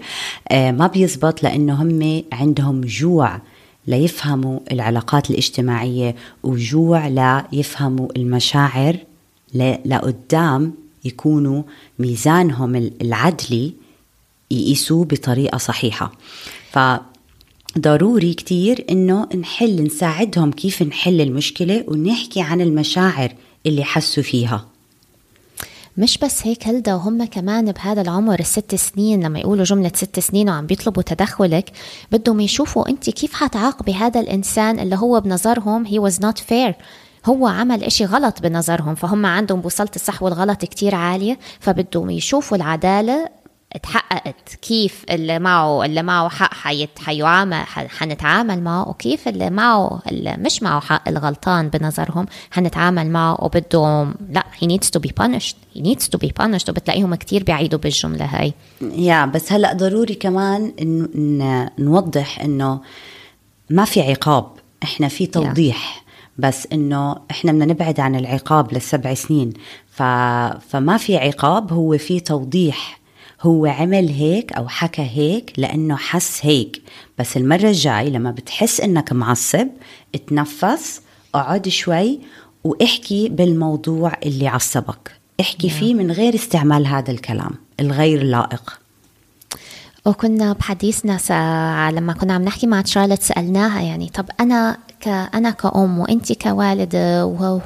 آه 0.49 0.71
ما 0.71 0.87
بيزبط 0.87 1.43
لأنه 1.43 1.81
هم 1.81 2.23
عندهم 2.33 2.81
جوع 2.81 3.39
ليفهموا 3.87 4.59
العلاقات 4.71 5.29
الاجتماعية 5.29 6.15
وجوع 6.43 7.07
ليفهموا 7.07 8.07
المشاعر 8.17 8.97
لقدام 9.85 10.73
يكونوا 11.05 11.63
ميزانهم 11.99 12.75
العدلي 12.75 13.73
يقيسوه 14.51 15.05
بطريقة 15.05 15.57
صحيحة. 15.57 16.11
فضروري 17.75 18.33
كتير 18.33 18.85
إنه 18.89 19.27
نحل 19.35 19.83
نساعدهم 19.83 20.51
كيف 20.51 20.83
نحل 20.83 21.21
المشكلة 21.21 21.83
ونحكي 21.87 22.41
عن 22.41 22.61
المشاعر 22.61 23.33
اللي 23.65 23.83
حسوا 23.83 24.23
فيها. 24.23 24.65
مش 25.97 26.17
بس 26.17 26.47
هيك 26.47 26.67
هلدا 26.67 26.93
وهم 26.93 27.25
كمان 27.25 27.71
بهذا 27.71 28.01
العمر 28.01 28.39
الست 28.39 28.75
سنين 28.75 29.23
لما 29.23 29.39
يقولوا 29.39 29.63
جملة 29.63 29.91
ست 29.95 30.19
سنين 30.19 30.49
وعم 30.49 30.65
بيطلبوا 30.65 31.03
تدخلك 31.03 31.71
بدهم 32.11 32.39
يشوفوا 32.39 32.89
أنت 32.89 33.09
كيف 33.09 33.33
حتعاقبي 33.33 33.93
هذا 33.93 34.19
الإنسان 34.19 34.79
اللي 34.79 34.95
هو 34.95 35.21
بنظرهم 35.21 35.85
he 35.85 36.11
was 36.11 36.15
not 36.15 36.39
fair. 36.39 36.73
هو 37.25 37.47
عمل 37.47 37.83
إشي 37.83 38.05
غلط 38.05 38.41
بنظرهم 38.41 38.95
فهم 38.95 39.25
عندهم 39.25 39.61
بوصلة 39.61 39.89
الصح 39.95 40.23
والغلط 40.23 40.61
كتير 40.65 40.95
عالية 40.95 41.39
فبدهم 41.59 42.09
يشوفوا 42.09 42.57
العدالة 42.57 43.29
تحققت 43.77 44.55
كيف 44.61 45.05
اللي 45.09 45.39
معه 45.39 45.85
اللي 45.85 46.03
معه 46.03 46.29
حق 46.29 46.53
حيت 46.53 46.99
حيعامل 46.99 47.63
حنتعامل 47.67 48.63
معه 48.63 48.89
وكيف 48.89 49.27
اللي 49.27 49.49
معه 49.49 50.01
اللي 50.11 50.35
مش 50.39 50.63
معه 50.63 50.79
حق 50.79 51.09
الغلطان 51.09 51.69
بنظرهم 51.69 52.25
حنتعامل 52.51 53.09
معه 53.09 53.43
وبدهم 53.43 54.15
لا 54.29 54.45
he 54.61 54.65
needs 54.65 54.87
to 54.87 55.01
be 55.01 55.11
punished. 55.23 55.55
he 55.75 55.81
needs 55.81 56.03
to 56.03 56.19
be 56.25 56.29
punished 56.41 56.69
وبتلاقيهم 56.69 57.15
كتير 57.15 57.43
بيعيدوا 57.43 57.79
بالجملة 57.79 58.25
هاي. 58.25 58.53
يا 58.81 59.25
بس 59.25 59.51
هلأ 59.51 59.73
ضروري 59.73 60.15
كمان 60.15 60.73
إن 60.81 61.69
نوضح 61.79 62.39
إنه 62.39 62.81
ما 63.69 63.85
في 63.85 64.01
عقاب. 64.01 64.45
إحنا 64.83 65.07
في 65.07 65.25
توضيح 65.25 65.97
yeah. 65.97 66.01
بس 66.37 66.67
إنه 66.73 67.15
إحنا 67.31 67.51
بدنا 67.51 67.65
نبعد 67.65 67.99
عن 67.99 68.15
العقاب 68.15 68.73
للسبع 68.73 69.13
سنين. 69.13 69.53
ف... 69.91 70.03
فما 70.69 70.97
في 70.97 71.17
عقاب 71.17 71.73
هو 71.73 71.97
في 71.97 72.19
توضيح. 72.19 73.00
هو 73.41 73.65
عمل 73.65 74.09
هيك 74.09 74.53
أو 74.53 74.67
حكى 74.67 75.01
هيك 75.01 75.53
لأنه 75.57 75.95
حس 75.95 76.45
هيك 76.45 76.81
بس 77.19 77.37
المرة 77.37 77.67
الجاي 77.67 78.09
لما 78.09 78.31
بتحس 78.31 78.81
إنك 78.81 79.13
معصب 79.13 79.67
اتنفس 80.15 81.01
اقعد 81.35 81.67
شوي 81.69 82.19
واحكي 82.63 83.29
بالموضوع 83.29 84.13
اللي 84.25 84.47
عصبك 84.47 85.11
احكي 85.41 85.69
yeah. 85.69 85.73
فيه 85.73 85.93
من 85.93 86.11
غير 86.11 86.35
استعمال 86.35 86.87
هذا 86.87 87.11
الكلام 87.11 87.51
الغير 87.79 88.23
لائق 88.23 88.79
وكنا 90.05 90.53
بحديثنا. 90.53 91.19
لما 91.91 92.13
كنا 92.13 92.33
عم 92.33 92.41
نحكي 92.41 92.67
مع 92.67 92.83
شارلت 92.83 93.21
سألناها 93.21 93.81
يعني 93.81 94.09
طب 94.09 94.25
أنا 94.39 94.77
ك... 95.01 95.07
أنا 95.07 95.49
كأم 95.49 95.99
وأنت 95.99 96.33
كوالدة 96.33 97.25
و... 97.25 97.59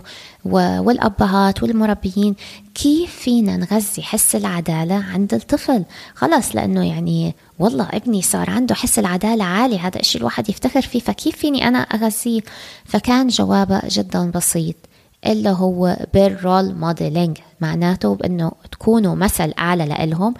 و... 0.45 0.81
والأبهات 0.81 1.63
والمربيين 1.63 2.35
كيف 2.75 3.15
فينا 3.15 3.57
نغذي 3.57 4.01
حس 4.01 4.35
العدالة 4.35 4.95
عند 4.95 5.33
الطفل؟ 5.33 5.85
خلص 6.15 6.55
لأنه 6.55 6.87
يعني 6.87 7.35
والله 7.59 7.87
ابني 7.93 8.21
صار 8.21 8.49
عنده 8.49 8.75
حس 8.75 8.99
العدالة 8.99 9.43
عالي 9.43 9.79
هذا 9.79 9.99
الشيء 9.99 10.21
الواحد 10.21 10.49
يفتخر 10.49 10.81
فيه 10.81 10.99
فكيف 10.99 11.35
فيني 11.35 11.67
أنا 11.67 11.79
أغذيه؟ 11.79 12.41
فكان 12.85 13.27
جوابه 13.27 13.81
جدا 13.89 14.31
بسيط 14.31 14.75
اللي 15.25 15.49
هو 15.49 15.97
بال 16.13 16.34
role 16.34 16.75
modeling 16.75 17.37
معناته 17.61 18.15
بأنه 18.15 18.51
تكونوا 18.71 19.15
مثل 19.15 19.53
أعلى 19.59 19.85
لإلهم. 19.85 20.33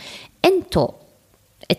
أنتوا 0.45 0.87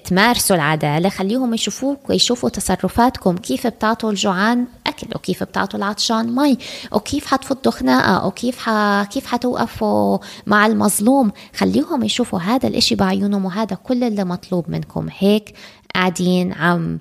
تمارسوا 0.04 0.56
العدالة 0.56 1.08
خليهم 1.08 1.54
يشوفوك 1.54 2.10
ويشوفوا 2.10 2.48
تصرفاتكم 2.48 3.36
كيف 3.36 3.66
بتعطوا 3.66 4.10
الجوعان؟ 4.10 4.66
أكل 4.96 5.06
وكيف 5.14 5.42
بتعطوا 5.42 5.78
العطشان 5.78 6.34
مي؟ 6.34 6.58
وكيف 6.92 7.26
حتفضوا 7.26 7.72
خناقة 7.72 8.26
وكيف 8.26 8.58
ح... 8.58 8.70
كيف 9.02 9.26
حتوقفوا 9.26 10.18
مع 10.46 10.66
المظلوم؟ 10.66 11.32
خليهم 11.56 12.04
يشوفوا 12.04 12.38
هذا 12.38 12.68
الإشي 12.68 12.94
بعيونهم 12.94 13.44
وهذا 13.44 13.76
كل 13.76 14.04
اللي 14.04 14.24
مطلوب 14.24 14.70
منكم. 14.70 15.08
هيك 15.18 15.54
قاعدين 15.94 16.52
عم 16.52 16.98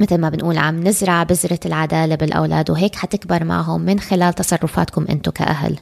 مثل 0.00 0.18
ما 0.18 0.28
بنقول 0.28 0.58
عم 0.58 0.88
نزرع 0.88 1.22
بذرة 1.22 1.60
العدالة 1.66 2.14
بالأولاد 2.14 2.70
وهيك 2.70 2.94
حتكبر 2.94 3.44
معهم 3.44 3.80
من 3.80 4.00
خلال 4.00 4.34
تصرفاتكم 4.34 5.06
أنتو 5.10 5.32
كأهل. 5.32 5.78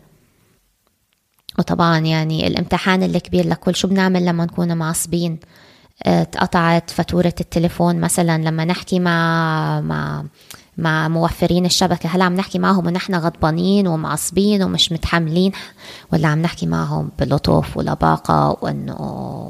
وطبعا 1.59 1.99
يعني 1.99 2.47
الامتحان 2.47 3.03
الكبير 3.03 3.49
لكل 3.49 3.75
شو 3.75 3.89
بنعمل 3.89 4.27
لما 4.27 4.45
نكون 4.45 4.77
معصبين؟ 4.77 5.39
اتقطعت 6.07 6.91
فاتورة 6.91 7.35
التليفون 7.41 8.01
مثلا 8.01 8.39
لما 8.39 8.65
نحكي 8.65 9.01
مع 9.01 9.81
مع 9.81 10.25
مع 10.79 11.09
موفرين 11.09 11.67
الشبكة. 11.67 12.09
هل 12.09 12.23
عم 12.23 12.35
نحكي 12.35 12.59
معهم 12.59 12.87
ونحن 12.87 13.15
غضبانين 13.15 13.87
ومعصبين 13.87 14.63
ومش 14.63 14.93
متحملين 14.93 15.53
ولا 16.13 16.29
عم 16.29 16.43
نحكي 16.43 16.67
معهم 16.67 17.11
بلطف 17.19 17.77
ولباقة 17.77 18.59
وإنه 18.63 18.97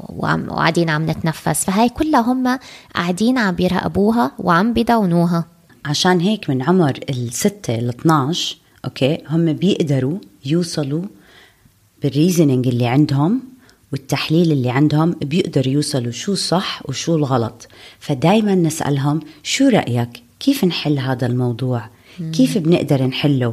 وعم 0.09 0.49
وقاعدين 0.49 0.89
عم 0.89 1.09
نتنفس. 1.09 1.65
فهاي 1.65 1.89
كلها 1.89 2.21
هم 2.21 2.59
قاعدين 2.95 3.37
عم 3.37 3.55
بيراقبوها 3.55 4.31
وعم 4.39 4.73
بيدونوها 4.73 5.45
عشان 5.85 6.19
هيك 6.19 6.49
من 6.49 6.61
عمر 6.61 6.99
الستة 7.09 7.75
ل 7.75 7.89
12 7.89 8.57
okay 8.85 9.17
هم 9.29 9.53
بيقدروا 9.53 10.17
يوصلوا 10.45 11.03
بال 12.01 12.13
reasoning 12.13 12.67
اللي 12.67 12.87
عندهم 12.87 13.41
والتحليل 13.91 14.51
اللي 14.51 14.69
عندهم 14.69 15.11
بيقدروا 15.11 15.73
يوصلوا 15.73 16.11
شو 16.11 16.35
صح 16.35 16.81
وشو 16.85 17.15
الغلط. 17.15 17.67
فدايما 17.99 18.55
نسألهم 18.55 19.19
شو 19.43 19.67
رأيك 19.67 20.22
كيف 20.43 20.65
نحل 20.65 20.99
هذا 20.99 21.27
الموضوع؟ 21.27 21.89
كيف 22.33 22.57
بنقدر 22.57 23.03
نحله؟ 23.03 23.51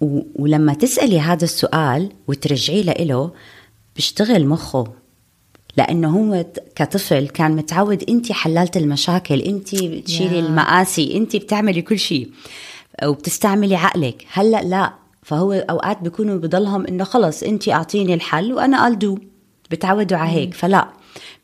و... 0.00 0.20
ولما 0.36 0.74
تسألي 0.74 1.20
هذا 1.20 1.44
السؤال 1.44 2.12
وترجعي 2.28 2.82
له 2.82 3.30
بيشتغل 3.96 4.46
مخه. 4.46 4.84
لأنه 5.76 6.08
هو 6.08 6.46
كطفل 6.76 7.28
كان 7.28 7.56
متعود 7.56 8.04
انت 8.08 8.32
حللت 8.32 8.76
المشاكل 8.76 9.40
انت 9.40 9.74
بتشيلي 9.74 10.42
yeah. 10.42 10.44
المآسي 10.44 11.16
انت 11.16 11.36
بتعملي 11.36 11.82
كل 11.82 11.98
شيء 11.98 12.30
وبتستعملي 13.04 13.76
عقلك. 13.76 14.26
هلأ 14.32 14.62
لا 14.62 14.92
فهو 15.22 15.52
أوقات 15.52 16.02
بيكونوا 16.02 16.36
بضلهم 16.36 16.86
إنه 16.86 17.04
خلص 17.04 17.42
انت 17.42 17.68
أعطيني 17.68 18.14
الحل 18.14 18.52
وأنا 18.52 18.98
do. 19.04 19.18
بتعودوا 19.70 20.18
على 20.18 20.30
هيك. 20.30 20.54
فلا 20.54 20.88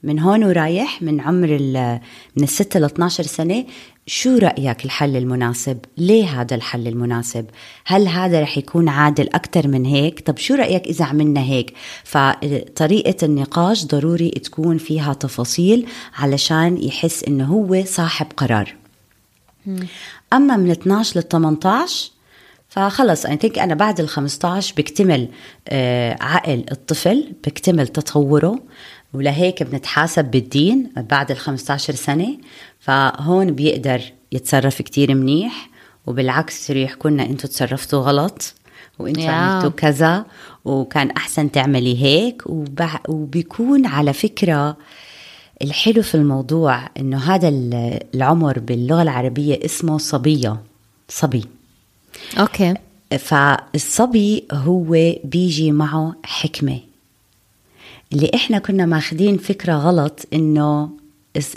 من 0.03 0.19
هون 0.19 0.45
ورايح 0.45 1.03
من 1.03 1.21
عمر 1.21 1.59
من 2.37 2.45
الستة 2.45 2.81
ل 2.81 2.85
12 2.85 3.23
سنة 3.23 3.65
شو 4.07 4.39
رأيك 4.39 4.85
الحل 4.85 5.17
المناسب؟ 5.17 5.79
ليه 5.97 6.41
هذا 6.41 6.55
الحل 6.55 6.87
المناسب؟ 6.87 7.47
هل 7.87 8.09
هذا 8.09 8.41
رح 8.41 8.59
يكون 8.59 8.89
عادل 8.89 9.29
أكثر 9.29 9.69
من 9.69 9.85
هيك؟ 9.85 10.21
طب 10.21 10.39
شو 10.39 10.55
رأيك 10.55 10.87
إذا 10.87 11.05
عملنا 11.05 11.41
هيك؟ 11.41 11.73
فطريقة 12.05 13.25
النقاش 13.25 13.85
ضروري 13.85 14.31
تكون 14.31 14.79
فيها 14.79 15.13
تفاصيل 15.13 15.87
علشان 16.15 16.83
يحس 16.83 17.25
إنه 17.25 17.45
هو 17.45 17.85
صاحب 17.85 18.27
قرار 18.37 18.75
أما 20.33 20.57
من 20.57 20.71
12 20.71 21.21
ل 21.21 21.23
18 21.23 22.11
فخلص 22.69 23.27
اي 23.27 23.37
ثينك 23.37 23.59
أنا 23.59 23.75
بعد 23.75 24.01
ال 24.01 24.09
15 24.09 24.75
بكتمل 24.77 25.29
آه، 25.69 26.17
عقل 26.21 26.65
الطفل 26.73 27.33
بكتمل 27.47 27.89
تطوره 27.89 28.59
ولهيك 29.15 29.63
بنتحاسب 29.63 30.25
بالدين 30.25 30.91
بعد 30.97 31.31
ال 31.31 31.37
15 31.37 31.95
سنة 31.95 32.39
فهون 32.81 33.51
بيقدر 33.51 34.03
يتصرف 34.33 34.83
كتير 34.83 35.15
منيح 35.15 35.71
وبالعكس 36.07 36.71
يحكوا 36.71 37.11
لنا 37.11 37.23
أنتم 37.23 37.49
تصرفتوا 37.49 38.01
غلط 38.01 38.55
وأنتم 38.99 39.23
yeah. 39.23 39.29
عملتوا 39.29 39.71
كذا 39.71 40.25
وكان 40.65 41.11
أحسن 41.11 41.53
تعملي 41.53 42.03
هيك 42.03 42.43
وبع... 42.47 43.01
وبيكون 43.09 43.87
على 43.87 44.13
فكرة 44.13 44.77
الحلو 45.63 46.03
في 46.03 46.15
الموضوع 46.15 46.89
إنه 46.99 47.19
هذا 47.19 47.49
العمر 48.15 48.59
باللغة 48.59 49.03
العربية 49.03 49.65
اسمه 49.65 49.99
صبية 49.99 50.57
صبي. 51.09 51.45
okay. 52.39 52.75
فالصبي 53.19 54.45
هو 54.53 55.15
بيجي 55.25 55.73
معه 55.73 56.15
حكمة. 56.25 56.81
اللي 58.13 58.31
إحنا 58.35 58.59
كنا 58.59 58.87
ماخذين 58.87 59.37
فكرة 59.37 59.73
غلط 59.73 60.27
إنه 60.33 60.91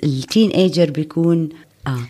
ال 0.03 0.49
teenager 0.49 0.91
بيكون 0.91 1.49
آه 1.87 2.07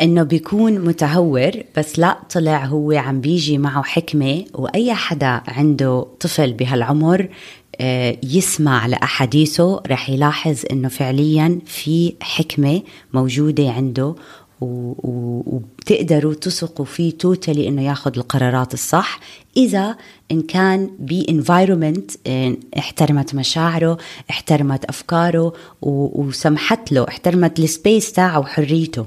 إنه 0.00 0.22
بيكون 0.22 0.78
متهور 0.78 1.50
بس 1.76 1.98
لا 1.98 2.18
طلع 2.30 2.64
هو 2.64 2.92
عم 2.92 3.20
بيجي 3.20 3.58
معه 3.58 3.82
حكمة 3.82 4.44
وأي 4.54 4.94
حدا 4.94 5.42
عنده 5.48 6.06
طفل 6.20 6.52
بهالعمر 6.52 7.28
آه، 7.80 8.16
يسمع 8.22 8.86
لأحاديثه 8.86 9.82
رح 9.86 10.10
يلاحظ 10.10 10.62
إنه 10.70 10.88
فعليا 10.88 11.58
في 11.66 12.14
حكمة 12.20 12.82
موجودة 13.12 13.70
عنده. 13.70 14.14
وبتقدروا 14.62 16.34
تثقوا 16.34 16.84
فيه 16.84 17.10
totally 17.18 17.68
إنه 17.68 17.82
ياخذ 17.82 18.12
القرارات 18.16 18.74
الصح. 18.74 19.20
إذا 19.56 19.96
إن 20.30 20.42
كان 20.42 20.90
ب 20.98 21.07
environment 21.07 22.10
احترمت 22.78 23.34
مشاعره 23.34 23.98
احترمت 24.30 24.84
أفكاره 24.84 25.52
وسمحت 25.82 26.92
له 26.92 27.08
احترمت 27.08 27.58
ال 27.58 27.67
space 27.67 28.12
تاعه 28.12 28.38
وحريته. 28.38 29.06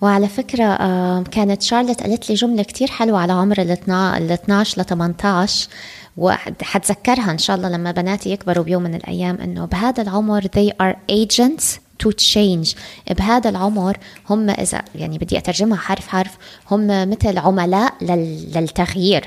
وعلى 0.00 0.28
فكرة 0.28 0.76
كانت 1.22 1.62
شارلت 1.62 2.02
قالت 2.02 2.28
لي 2.28 2.34
جملة 2.34 2.62
كتير 2.62 2.88
حلوة 2.88 3.18
على 3.18 3.32
عمر 3.32 3.60
ال 3.62 3.70
12 3.70 4.80
ل 4.82 4.84
18 4.84 5.68
وحتذكرها 6.16 7.30
إن 7.30 7.38
شاء 7.38 7.56
الله 7.56 7.68
لما 7.68 7.90
بناتي 7.90 8.30
يكبروا 8.30 8.64
بيوم 8.64 8.82
من 8.82 8.94
الأيام 8.94 9.36
إنه 9.36 9.64
بهذا 9.64 10.02
العمر 10.02 10.42
they 10.42 10.70
are 10.82 10.96
agents 11.10 11.64
to 12.04 12.10
change. 12.10 12.76
بهذا 13.10 13.50
العمر 13.50 13.96
هم 14.30 14.50
إذا 14.50 14.82
يعني 14.94 15.18
بدي 15.18 15.38
أترجمها 15.38 15.78
حرف 15.78 16.08
حرف 16.08 16.36
هم 16.70 17.10
مثل 17.10 17.38
عملاء 17.38 17.94
للتغيير. 18.02 19.24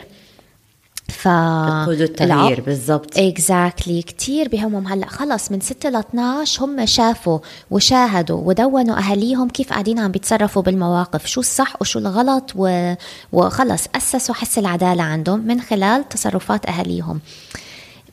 ف 1.08 1.28
التغيير 1.28 2.62
بالضبط. 2.62 3.18
اكزاكتلي 3.18 4.02
كثير 4.02 4.50
بهمهم 4.50 4.88
هلأ. 4.88 5.08
خلص 5.08 5.52
من 5.52 5.60
6 5.60 5.90
ل 5.90 5.96
12 5.96 6.66
هم 6.66 6.86
شافوا 6.86 7.40
وشاهدوا 7.72 8.42
ودونوا 8.46 8.98
أهاليهم 8.98 9.50
كيف 9.50 9.70
قاعدين 9.70 10.00
عم 10.00 10.12
بيتصرفوا 10.12 10.62
بالمواقف 10.62 11.26
شو 11.26 11.40
الصح 11.40 11.82
وشو 11.82 12.00
الغلط 12.00 12.52
و... 12.56 12.94
وخلص 13.32 13.86
أسسوا 13.96 14.36
حس 14.36 14.58
العدالة 14.58 15.04
عندهم 15.04 15.40
من 15.40 15.62
خلال 15.62 16.10
تصرفات 16.10 16.66
أهاليهم. 16.66 17.20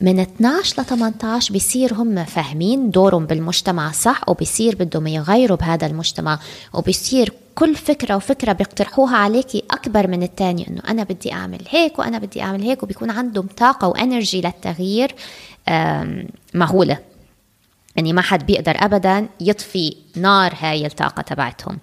من 0.01 0.19
12 0.19 0.81
ل 0.81 0.85
18 0.85 1.53
بيصير 1.53 1.93
هم 1.93 2.25
فاهمين 2.25 2.91
دورهم 2.91 3.25
بالمجتمع 3.25 3.91
صح 3.91 4.29
وبيصير 4.29 4.75
بدهم 4.75 5.07
يغيروا 5.07 5.57
بهذا 5.57 5.87
المجتمع 5.87 6.39
وبيصير 6.73 7.33
كل 7.55 7.75
فكرة 7.75 8.15
وفكرة 8.15 8.53
بيقترحوها 8.53 9.17
عليكي 9.17 9.63
أكبر 9.71 10.07
من 10.07 10.23
الثانية 10.23 10.67
إنه 10.67 10.81
أنا 10.87 11.03
بدي 11.03 11.33
أعمل 11.33 11.61
هيك 11.69 11.99
وأنا 11.99 12.17
بدي 12.17 12.41
أعمل 12.41 12.61
هيك 12.61 12.83
وبيكون 12.83 13.09
عندهم 13.09 13.47
طاقة 13.57 13.87
وإنرجي 13.87 14.41
للتغيير 14.41 15.15
مهولة. 16.53 16.97
يعني 17.95 18.13
ما 18.13 18.21
حد 18.21 18.45
بيقدر 18.45 18.75
ابدا 18.79 19.27
يطفي 19.39 19.95
نار 20.15 20.55
هاي 20.59 20.85
الطاقة 20.85 21.21
تبعتهم. 21.21 21.77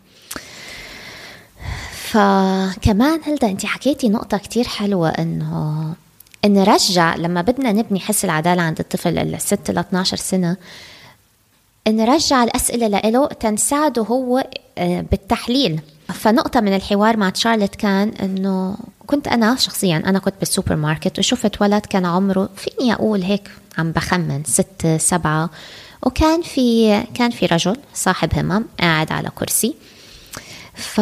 فكمان 1.92 3.20
هلدا 3.26 3.48
انت 3.48 3.66
حكيتي 3.66 4.08
نقطة 4.08 4.38
كتير 4.38 4.64
حلوة 4.64 5.08
إنه 5.08 5.94
نرجع 6.44 7.16
لما 7.16 7.40
بدنا 7.42 7.72
نبني 7.72 8.00
حس 8.00 8.24
العدالة 8.24 8.62
عند 8.62 8.78
الطفل 8.80 9.18
الست 9.18 9.70
ل 9.70 9.78
12 9.78 10.16
سنة 10.16 10.56
نرجع 11.88 12.44
الأسئلة 12.44 12.86
له 12.88 13.26
تنساعده 13.26 14.02
هو 14.02 14.46
آه، 14.78 15.00
بالتحليل. 15.10 15.80
فنقطة 16.14 16.60
من 16.60 16.76
الحوار 16.76 17.16
مع 17.16 17.30
تشارلت 17.30 17.74
كان 17.74 18.08
إنه 18.08 18.76
كنت 19.06 19.28
أنا 19.28 19.56
شخصيا 19.56 19.96
أنا 19.96 20.18
كنت 20.18 20.34
بالسوبر 20.40 20.76
ماركت 20.76 21.18
وشفت 21.18 21.62
ولد 21.62 21.86
كان 21.86 22.06
عمره 22.06 22.48
فيني 22.56 22.92
أقول 22.92 23.22
هيك 23.22 23.50
عم 23.78 23.92
بخمن 23.92 24.42
ست 24.44 24.96
سبعة 24.96 25.50
وكان 26.02 26.42
في 26.42 27.00
كان 27.14 27.30
في 27.30 27.46
رجل 27.46 27.76
صاحب 27.94 28.38
همم 28.38 28.64
قاعد 28.80 29.12
على 29.12 29.30
كرسي. 29.34 29.74
ف 30.74 31.00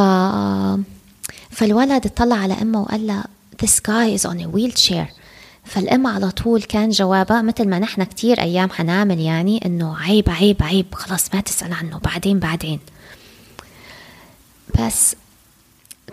فالولد 1.51 2.07
اطلع 2.07 2.37
على 2.37 2.55
أمه 2.62 2.83
وقال 2.83 3.07
لها 3.07 3.25
this 3.62 3.81
guy 3.81 4.18
is 4.18 4.31
on 4.31 4.37
a 4.40 4.49
wheelchair. 4.57 5.24
فالأم 5.64 6.07
على 6.07 6.31
طول 6.31 6.62
كان 6.62 6.90
جوابها 6.90 7.42
مثل 7.42 7.68
ما 7.68 7.79
نحن 7.79 8.03
كتير 8.05 8.40
أيام 8.40 8.70
حنعمل 8.70 9.20
يعني 9.20 9.66
إنه 9.66 9.96
عيب 9.96 10.31
عيب 10.31 10.62
عيب 10.62 10.87
خلاص 10.94 11.35
ما 11.35 11.40
تسأل 11.40 11.72
عنه 11.72 11.98
بعدين 11.98 12.38
بعدين. 12.38 12.81
بس 14.81 15.16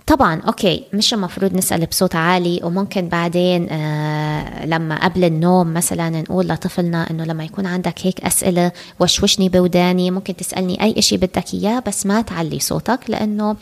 طبعا 0.07 0.41
أوكي 0.41 0.83
مش 0.93 1.13
المفروض 1.13 1.53
نسأل 1.53 1.85
بصوت 1.85 2.15
عالي 2.15 2.59
وممكن 2.63 3.07
بعدين 3.09 3.67
آه 3.71 4.65
لما 4.65 5.03
قبل 5.05 5.23
النوم 5.23 5.73
مثلا 5.73 6.09
نقول 6.09 6.47
لطفلنا 6.47 7.09
إنه 7.09 7.23
لما 7.23 7.43
يكون 7.43 7.65
عندك 7.65 7.95
هيك 8.01 8.21
أسئلة 8.21 8.71
وشوشني 8.99 9.49
بوداني 9.49 10.11
ممكن 10.11 10.35
تسألني 10.35 10.83
أي 10.83 11.01
شيء 11.01 11.17
بدك 11.17 11.53
إياه 11.53 11.79
بس 11.87 12.05
ما 12.05 12.21
تعلي 12.21 12.59
صوتك 12.59 12.99
لأنه 13.07 13.55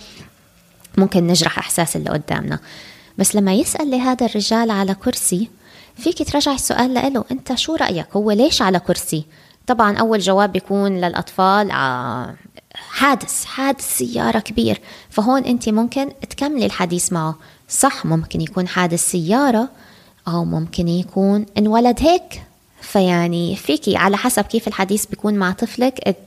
ممكن 0.98 1.28
نجرح 1.28 1.60
إحساس 1.60 1.96
اللي 1.96 2.10
قدامنا. 2.10 2.60
بس 3.18 3.36
لما 3.36 3.54
يسأل 3.54 3.92
لهذا 3.92 4.26
الرجال 4.26 4.72
على 4.72 4.96
كرسي 4.96 5.50
فيك 6.00 6.32
ترجع 6.32 6.54
السؤال 6.54 6.94
له 6.94 7.26
أنت 7.32 7.56
شو 7.56 7.76
رأيك؟ 7.76 8.08
هو 8.16 8.32
ليش 8.32 8.62
على 8.62 8.80
كرسي؟ 8.80 9.24
طبعا 9.68 9.98
أول 9.98 10.20
جواب 10.20 10.52
بيكون 10.52 11.02
للأطفال 11.02 11.72
آه 11.72 12.36
حادث 12.76 13.46
حادث 13.46 13.98
سيارة 13.98 14.40
كبير. 14.40 14.82
فهون 15.10 15.44
أنت 15.44 15.70
ممكن 15.70 16.12
تكملي 16.30 16.66
الحديث 16.66 17.14
معه. 17.14 17.36
صح 17.70 18.06
ممكن 18.06 18.42
يكون 18.42 18.68
حادث 18.68 19.12
سيارة 19.12 19.70
أو 20.28 20.46
ممكن 20.46 20.88
يكون 20.88 21.46
انولد 21.58 22.00
هيك. 22.00 22.44
فيعني 22.82 23.56
فيكي 23.56 23.98
على 23.98 24.18
حسب 24.18 24.44
كيف 24.44 24.68
الحديث 24.68 25.06
بيكون 25.06 25.34
مع 25.34 25.52
طفلك 25.52 26.18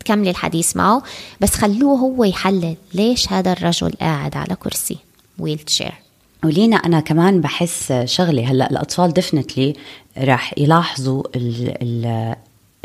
تكملي 0.00 0.30
الحديث 0.30 0.76
معه. 0.76 1.02
بس 1.40 1.54
خلوه 1.54 1.98
هو 1.98 2.24
يحلل 2.24 2.76
ليش 2.94 3.32
هذا 3.32 3.52
الرجل 3.52 3.92
قاعد 4.00 4.36
على 4.36 4.56
كرسي. 4.56 4.98
ويل 5.38 5.58
تشير 5.58 6.03
ولينا 6.44 6.76
أنا 6.76 7.00
كمان 7.00 7.40
بحس 7.40 7.92
شغله 8.04 8.50
هلأ 8.50 8.70
الأطفال 8.70 9.12
دفنتلي 9.12 9.74
راح 10.18 10.54
يلاحظوا 10.58 11.22
ال 11.36 11.74
ال 11.82 12.34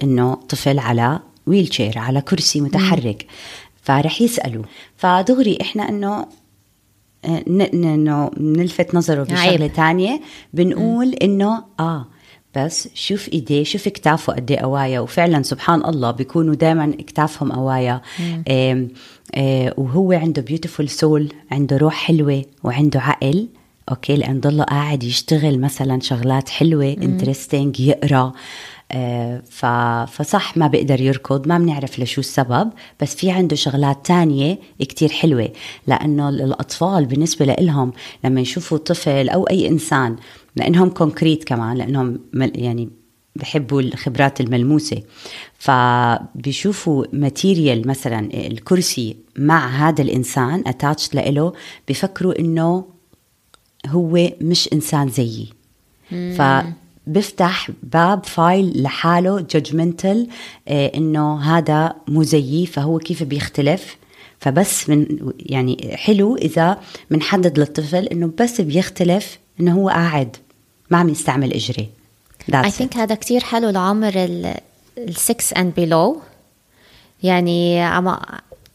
إنه 0.03 0.33
طفل 0.33 0.79
على 0.79 1.19
ويل 1.47 1.67
تشير 1.67 1.97
على 1.99 2.21
كرسي 2.21 2.61
متحرك 2.61 3.25
فرح 3.83 4.21
يسألوا. 4.21 4.63
فدغري 4.97 5.57
إحنا 5.61 5.89
إنه 5.89 6.25
إنه 7.73 8.31
نلفت 8.37 8.95
نظره 8.95 9.23
بشغلة 9.23 9.67
ثانية 9.67 10.21
بنقول 10.53 11.13
إنه 11.13 11.63
آه 11.79 12.05
بس 12.55 12.89
شوف 12.93 13.29
إيديه 13.33 13.63
شوف 13.63 13.87
كتافه 13.87 14.33
قد 14.33 14.51
إيه 14.51 14.59
قوايا 14.59 14.99
وفعلا 14.99 15.43
سبحان 15.43 15.85
الله 15.85 16.11
بيكونوا 16.11 16.55
دائما 16.55 16.91
كتافهم 17.07 17.51
قوايا. 17.51 18.01
وهو 19.77 20.11
عنده 20.11 20.41
beautiful 20.41 20.89
soul 20.89 21.33
عنده 21.51 21.77
روح 21.77 21.93
حلوة 21.93 22.45
وعنده 22.63 22.99
عقل. 22.99 23.47
okay 23.89 24.15
لأن 24.15 24.39
ضله 24.39 24.63
قاعد 24.63 25.03
يشتغل 25.03 25.59
مثلا 25.59 25.99
شغلات 25.99 26.49
حلوة 26.49 26.97
interesting 27.01 27.79
يقرأ. 27.79 28.33
آه 28.91 29.41
فصح 30.05 30.57
ما 30.57 30.67
بيقدر 30.67 31.01
يركض 31.01 31.47
ما 31.47 31.57
بنعرف 31.57 31.99
لشو 31.99 32.21
السبب 32.21 32.69
بس 33.01 33.15
في 33.15 33.31
عنده 33.31 33.55
شغلات 33.55 34.05
تانية 34.05 34.59
كتير 34.79 35.09
حلوة. 35.09 35.49
لأنه 35.87 36.29
الأطفال 36.29 37.05
بالنسبة 37.05 37.45
لهم 37.45 37.93
لما 38.23 38.41
يشوفوا 38.41 38.77
طفل 38.77 39.29
أو 39.29 39.43
أي 39.43 39.67
إنسان 39.67 40.15
لأنهم 40.55 40.89
concrete 40.89 41.43
كمان 41.43 41.77
لأنهم 41.77 42.19
يعني 42.33 42.89
بحبوا 43.39 43.81
الخبرات 43.81 44.41
الملموسة. 44.41 45.01
فبيشوفوا 45.59 47.05
material 47.13 47.87
مثلا 47.87 48.29
الكرسي 48.33 49.15
مع 49.37 49.67
هذا 49.67 50.01
الإنسان 50.01 50.63
attached 50.67 51.13
له 51.13 51.53
بفكروا 51.89 52.39
إنه 52.39 52.85
هو 53.87 54.29
مش 54.41 54.69
إنسان 54.73 55.09
زيي. 55.09 55.49
فبفتح 56.09 57.71
باب 57.83 58.25
file 58.25 58.83
لحاله 58.83 59.39
judgmental 59.39 60.27
آه، 60.67 60.91
إنه 60.95 61.41
هذا 61.41 61.95
مو 62.07 62.23
زيي 62.23 62.65
فهو 62.65 62.99
كيف 62.99 63.23
بيختلف؟ 63.23 63.97
فبس 64.39 64.89
من 64.89 65.31
يعني 65.39 65.91
حلو 65.95 66.35
إذا 66.35 66.79
بنحدد 67.11 67.59
للطفل 67.59 68.05
إنه 68.05 68.31
بس 68.39 68.61
بيختلف 68.61 69.39
إنه 69.59 69.73
هو 69.73 69.89
قاعد 69.89 70.35
ما 70.89 70.97
عم 70.97 71.09
يستعمل 71.09 71.51
اجري 72.55 72.65
I 72.65 72.71
think 72.71 72.97
هذا 72.97 73.15
كتير 73.15 73.43
حلو 73.43 73.69
لعمر 73.69 74.13
ال 74.15 74.55
6 75.15 75.61
and 75.61 75.73
below 75.75 76.21
يعني 77.23 77.81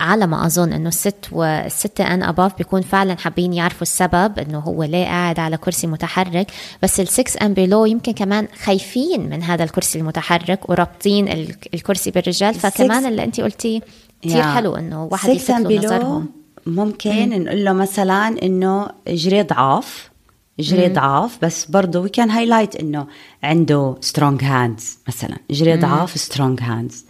على 0.00 0.26
ما 0.26 0.46
أظن 0.46 0.72
إنه 0.72 0.88
الست 0.88 1.26
والستة 1.32 2.14
and 2.14 2.22
above 2.22 2.58
بيكون 2.58 2.80
فعلا 2.80 3.16
حابين 3.16 3.52
يعرفوا 3.52 3.82
السبب 3.82 4.38
إنه 4.38 4.58
هو 4.58 4.82
ليه 4.82 5.04
قاعد 5.04 5.38
على 5.38 5.56
كرسي 5.56 5.86
متحرك. 5.86 6.46
بس 6.82 7.00
ال 7.00 7.09
six 7.09 7.36
and 7.36 7.54
below 7.54 7.84
يمكن 7.84 8.12
كمان 8.12 8.48
خايفين 8.62 9.30
من 9.30 9.42
هذا 9.42 9.64
الكرسي 9.64 9.98
المتحرك 9.98 10.70
ورابطين 10.70 11.28
الكرسي 11.74 12.10
بالرجال. 12.10 12.54
فكمان 12.54 13.06
اللي 13.06 13.24
انت 13.24 13.40
قلتيه 13.40 13.80
كثير 14.22 14.42
حلو 14.42 14.76
إنه 14.76 15.04
واحد 15.04 15.28
يلفت 15.28 15.50
نظرهم. 15.50 16.26
ممكن 16.66 17.44
نقول 17.44 17.64
له 17.64 17.72
مثلا 17.72 18.42
إنه 18.42 18.88
جري 19.08 19.42
ضعاف 19.42 20.10
جري 20.60 20.88
ضعاف 20.88 21.38
بس 21.44 21.64
برضه 21.70 22.00
we 22.00 22.08
can 22.08 22.30
highlight 22.30 22.76
إنه 22.76 23.06
عنده 23.42 23.96
strong 24.00 24.44
hands 24.44 24.98
مثلا. 25.08 25.36
جري 25.50 25.76
ضعاف 25.76 26.18
strong 26.18 26.60
hands 26.62 27.06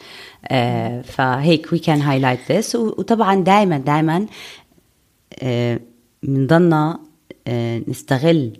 آه 0.48 1.02
فهيك 1.02 1.72
we 1.72 1.78
can 1.78 2.00
highlight 2.00 2.52
this 2.52 2.76
وطبعا 2.76 3.34
دائما 3.34 3.78
دائما 3.78 4.26
بنضلنا 6.22 6.98
آه 7.46 7.82
نستغل 7.88 8.52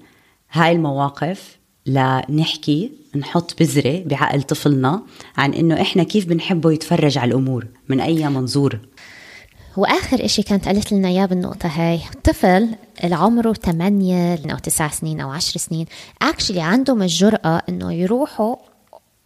هاي 0.53 0.73
المواقف 0.73 1.59
لنحكي 1.87 2.93
نحط 3.17 3.59
بذرة 3.61 4.03
بعقل 4.07 4.43
طفلنا 4.43 5.03
عن 5.37 5.55
إنه 5.55 5.81
إحنا 5.81 6.03
كيف 6.03 6.27
بنحبه 6.27 6.73
يتفرج 6.73 7.19
على 7.19 7.29
الأمور 7.29 7.67
من 7.89 8.01
أي 8.01 8.29
منظور. 8.29 8.79
وآخر 9.77 10.25
إشي 10.25 10.43
كانت 10.43 10.67
قالت 10.67 10.93
لنا 10.93 11.09
إياه 11.09 11.27
بالنقطة 11.27 11.67
هاي. 11.67 12.01
طفل 12.25 12.69
العمره 13.05 13.53
8 13.53 14.39
أو 14.53 14.59
9 14.59 14.91
سنين 14.91 15.21
أو 15.21 15.31
10 15.31 15.59
سنين. 15.59 15.87
اكشلي 16.23 16.61
عندهم 16.61 17.03
الجرأة 17.03 17.63
إنه 17.69 17.93
يروحوا 17.93 18.57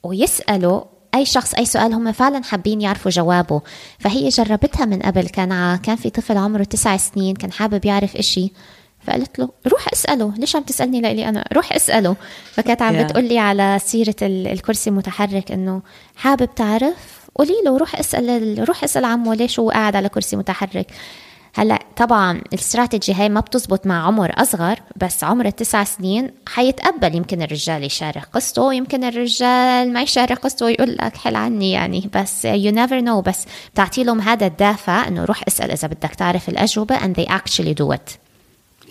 ويسألوا 0.02 0.82
أي 1.14 1.24
شخص 1.24 1.54
أي 1.54 1.64
سؤال 1.64 1.92
هم 1.94 2.12
فعلا 2.12 2.42
حابين 2.42 2.80
يعرفوا 2.80 3.10
جوابه. 3.10 3.60
فهي 3.98 4.28
جربتها 4.28 4.84
من 4.84 5.02
قبل 5.02 5.28
كان 5.28 5.76
كان 5.76 5.96
في 5.96 6.10
طفل 6.10 6.36
عمره 6.36 6.64
تسع 6.64 6.96
سنين 6.96 7.36
كان 7.36 7.52
حابب 7.52 7.84
يعرف 7.84 8.16
إشي. 8.16 8.52
فقلت 9.06 9.38
له 9.38 9.48
روح 9.66 9.88
اسأله. 9.92 10.34
ليش 10.36 10.56
عم 10.56 10.62
تسألني 10.62 11.00
لإلي 11.00 11.28
أنا؟ 11.28 11.44
روح 11.52 11.72
اسأله. 11.72 12.16
فكانت 12.52 12.82
عم 12.82 12.98
yeah. 12.98 13.02
بتقول 13.02 13.24
لي 13.24 13.38
على 13.38 13.78
سيرة 13.84 14.16
الكرسي 14.22 14.90
المتحرك 14.90 15.52
إنه 15.52 15.82
حابب 16.16 16.54
تعرف 16.54 17.17
قولي 17.38 17.62
له 17.64 17.78
روح 17.78 17.98
اسأل 17.98 18.68
روح 18.68 18.84
اسأل 18.84 19.04
عمو 19.04 19.32
ليش 19.32 19.58
هو 19.60 19.70
قاعد 19.70 19.96
على 19.96 20.08
كرسي 20.08 20.36
متحرك. 20.36 20.86
هلأ 21.54 21.78
طبعا 21.96 22.42
الاستراتيجي 22.52 23.14
هاي 23.14 23.28
ما 23.28 23.40
بتزبط 23.40 23.86
مع 23.86 24.06
عمر 24.06 24.32
أصغر 24.34 24.80
بس 24.96 25.24
عمر 25.24 25.46
التسع 25.46 25.84
سنين 25.84 26.30
حيتقبل 26.48 27.14
يمكن 27.14 27.42
الرجال 27.42 27.84
يشارك 27.84 28.28
قصته 28.32 28.74
يمكن 28.74 29.04
الرجال 29.04 29.92
ما 29.92 30.02
يشارك 30.02 30.38
قصته 30.38 30.66
ويقول 30.66 30.96
لك 30.96 31.16
حل 31.16 31.36
عني 31.36 31.72
يعني. 31.72 32.10
بس 32.14 32.46
you 32.46 32.72
never 32.74 33.04
know 33.04 33.20
بس 33.28 33.44
بتعطي 33.74 34.04
لهم 34.04 34.20
هذا 34.20 34.46
الدافع 34.46 35.08
إنه 35.08 35.24
روح 35.24 35.42
اسأل 35.48 35.70
إذا 35.70 35.88
بدك 35.88 36.14
تعرف 36.14 36.48
الأجوبة 36.48 36.98
and 36.98 37.14
they 37.14 37.28
actually 37.28 37.74
do 37.74 37.92
it. 37.92 38.16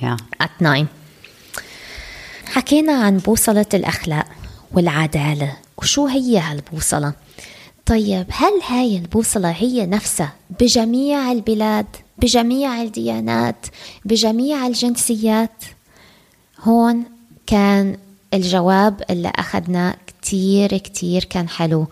Yeah. 0.02 0.18
at 0.44 0.62
nine. 0.62 0.86
حكينا 2.46 2.94
عن 2.94 3.18
بوصلة 3.18 3.66
الأخلاق 3.74 4.26
والعدالة. 4.72 5.58
وشو 5.78 6.08
هي 6.08 6.40
هالبوصلة؟ 6.40 7.14
طيب 7.88 8.26
هل 8.30 8.62
هاي 8.68 8.98
البوصلة 8.98 9.50
هي 9.50 9.86
نفسها؟ 9.86 10.34
بجميع 10.60 11.32
البلاد 11.32 11.86
بجميع 12.18 12.82
الديانات 12.82 13.66
بجميع 14.06 14.68
الجنسيات؟ 14.68 15.64
هون 16.60 17.04
كان 17.46 17.98
الجواب 18.34 19.04
اللي 19.10 19.32
أخذناه 19.36 19.96
كتير 20.08 20.78
كتير 20.78 21.24
كان 21.24 21.50
حلو. 21.50 21.88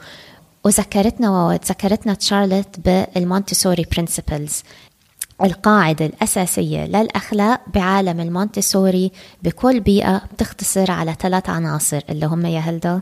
وذكرتنا 0.63 1.45
وذكرتنا 1.45 2.13
تشارلت 2.13 2.79
بالمونتسوري 2.79 3.85
principles. 3.91 4.63
القاعدة 5.43 6.05
الأساسية 6.05 6.85
للأخلاق 6.85 7.61
بعالم 7.73 8.19
المونتسوري 8.19 9.11
بكل 9.43 9.79
بيئة 9.79 10.21
بتختصر 10.33 10.91
على 10.91 11.15
ثلاث 11.19 11.49
عناصر 11.49 12.01
اللي 12.09 12.25
هم 12.25 12.45
يا 12.45 12.59
هلدا 12.59 13.01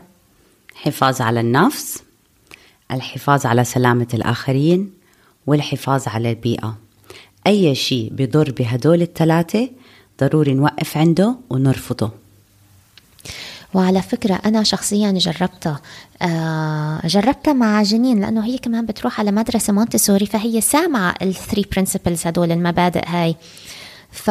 حفاظ 0.74 1.20
على 1.22 1.40
النفس 1.40 2.02
الحفاظ 2.94 3.46
على 3.46 3.64
سلامة 3.64 4.08
الآخرين 4.14 4.90
والحفاظ 5.46 6.08
على 6.08 6.30
البيئة. 6.30 6.78
أي 7.46 7.74
شيء 7.74 8.08
بضر 8.12 8.52
بهدول 8.58 9.02
الثلاثة 9.02 9.70
ضروري 10.20 10.54
نوقف 10.54 10.96
عنده 10.96 11.36
ونرفضه. 11.50 12.10
وعلى 13.74 14.02
فكرة 14.02 14.34
أنا 14.34 14.62
شخصيا 14.62 15.12
جربتها. 15.12 15.80
آه 16.22 17.00
جربتها 17.06 17.52
مع 17.52 17.82
جنين 17.82 18.20
لأنه 18.20 18.44
هي 18.44 18.58
كمان 18.58 18.86
بتروح 18.86 19.20
على 19.20 19.32
مدرسة 19.32 19.72
مونتسوري 19.72 20.26
فهي 20.26 20.60
سامعة 20.60 21.14
ال 21.22 21.29
three 21.29 21.64
principles 21.72 22.26
هدول 22.26 22.52
المبادئ 22.52 23.08
هاي. 23.08 23.36
ف 24.10 24.30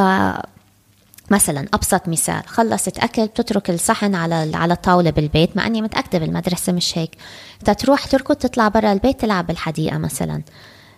مثلا 1.31 1.67
أبسط 1.73 2.07
مثال 2.07 2.47
خلصت 2.47 2.97
أكل 2.97 3.25
بتترك 3.27 3.69
الصحن 3.69 4.15
على 4.15 4.51
على 4.53 4.73
الطاولة 4.73 5.09
بالبيت 5.09 5.57
مع 5.57 5.67
إني 5.67 5.81
متأكدة 5.81 6.19
بالمدرسة 6.19 6.73
مش 6.73 6.97
هيك. 6.97 7.11
تروح 7.77 8.05
تركض 8.05 8.35
تطلع 8.35 8.67
برا 8.67 8.93
البيت 8.93 9.21
تلعب 9.21 9.47
بالحديقة 9.47 9.97
مثلا. 9.97 10.41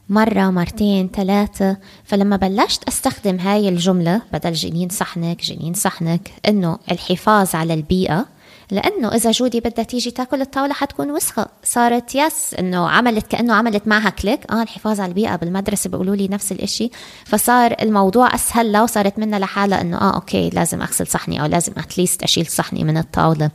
مرة 0.10 0.50
مرتين 0.50 1.10
ثلاثة 1.14 1.78
فلما 2.04 2.36
بلشت 2.36 2.84
أستخدم 2.88 3.40
هاي 3.40 3.70
الجملة 3.70 4.22
بدل 4.34 4.54
جنين 4.54 4.90
صحنك 4.90 5.42
جنين 5.42 5.74
صحنك 5.74 6.32
إنه 6.48 6.80
الحفاظ 6.92 7.56
على 7.56 7.74
البيئة 7.74 8.26
لأنه 8.72 9.08
إذا 9.16 9.32
جودي 9.32 9.60
بدها 9.60 9.84
تيجي 9.84 10.12
تاكل 10.12 10.42
الطاولة 10.42 10.74
حتكون 10.74 11.12
وسخة. 11.12 11.48
صارت 11.64 12.16
yes 12.16 12.54
إنه 12.60 12.90
عملت 12.90 13.28
كأنه 13.28 13.54
عملت 13.54 13.88
معها 13.88 14.10
click. 14.10 14.52
آه 14.52 14.62
الحفاظ 14.62 15.00
على 15.00 15.10
البيئة 15.10 15.36
بالمدرسة 15.36 15.90
بيقولوا 15.90 16.16
لي 16.16 16.28
نفس 16.28 16.52
الإشي. 16.52 16.92
فصار 17.26 17.76
الموضوع 17.82 18.36
أسهل 18.36 18.72
لها 18.72 18.84
وصارت 18.84 19.20
منها 19.20 19.40
لحالها 19.40 19.82
إنه 19.82 19.98
آه 19.98 20.16
أوكي 20.16 20.50
لازم 20.50 20.82
أغسل 20.82 21.08
صحني 21.08 21.42
أو 21.42 21.46
لازم 21.46 21.74
اتليست 21.78 22.24
أشيل 22.24 22.46
صحني 22.46 22.84
من 22.84 22.98
الطاولة. 22.98 23.52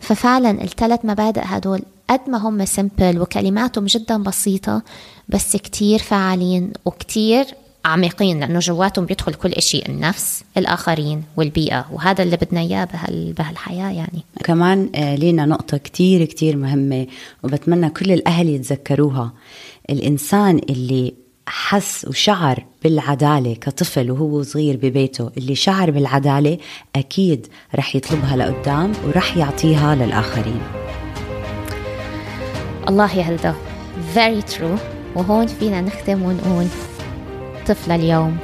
ففعلا 0.00 0.50
الثلاث 0.50 1.00
مبادئ 1.04 1.42
هدول 1.44 1.82
قد 2.10 2.20
ما 2.28 2.38
هم 2.38 2.64
سمبل 2.64 3.20
وكلماتهم 3.20 3.86
جدا 3.86 4.22
بسيطة 4.22 4.82
بس 5.28 5.56
كتير 5.56 5.98
فعالين 5.98 6.72
وكتير 6.84 7.46
عميقين 7.84 8.40
لأنه 8.40 8.58
جواتهم 8.58 9.06
بيدخل 9.06 9.34
كل 9.34 9.52
إشي 9.52 9.82
النفس 9.88 10.44
الآخرين 10.56 11.24
والبيئة. 11.36 11.86
وهذا 11.92 12.22
اللي 12.22 12.36
بدنا 12.36 12.60
إياه 12.60 12.84
بهال 12.84 13.32
بهالحياة 13.32 13.90
يعني. 13.90 14.24
كمان 14.44 14.90
آه، 14.94 15.14
لينا 15.14 15.46
نقطة 15.46 15.76
كتير 15.76 16.24
كتير 16.24 16.56
مهمة 16.56 17.06
وبتمنى 17.42 17.90
كل 17.90 18.12
الأهل 18.12 18.48
يتذكروها. 18.48 19.32
الإنسان 19.90 20.60
اللي 20.70 21.14
حس 21.46 22.06
وشعر 22.08 22.64
بالعدالة 22.84 23.54
كطفل 23.54 24.10
وهو 24.10 24.42
صغير 24.42 24.76
ببيته 24.76 25.30
اللي 25.36 25.54
شعر 25.54 25.90
بالعدالة 25.90 26.58
أكيد 26.96 27.46
رح 27.74 27.96
يطلبها 27.96 28.36
لقدام 28.36 28.92
ورح 29.06 29.36
يعطيها 29.36 29.94
للآخرين. 29.94 30.60
الله 32.88 33.16
يا 33.16 33.22
هلدا 33.22 33.54
very 34.14 34.52
true. 34.54 35.02
وهون 35.16 35.46
فينا 35.46 35.80
نختم 35.80 36.22
ونقول 36.22 36.66
طفل 37.66 37.92
اليوم 37.92 38.36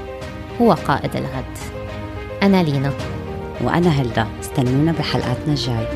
هو 0.61 0.73
قائد 0.73 1.17
الغد. 1.17 1.59
أنا 2.43 2.63
لينا. 2.63 2.93
وأنا 3.61 3.89
هلدا. 3.89 4.27
استنونا 4.41 4.93
بحلقاتنا 4.93 5.53
الجاي. 5.53 5.87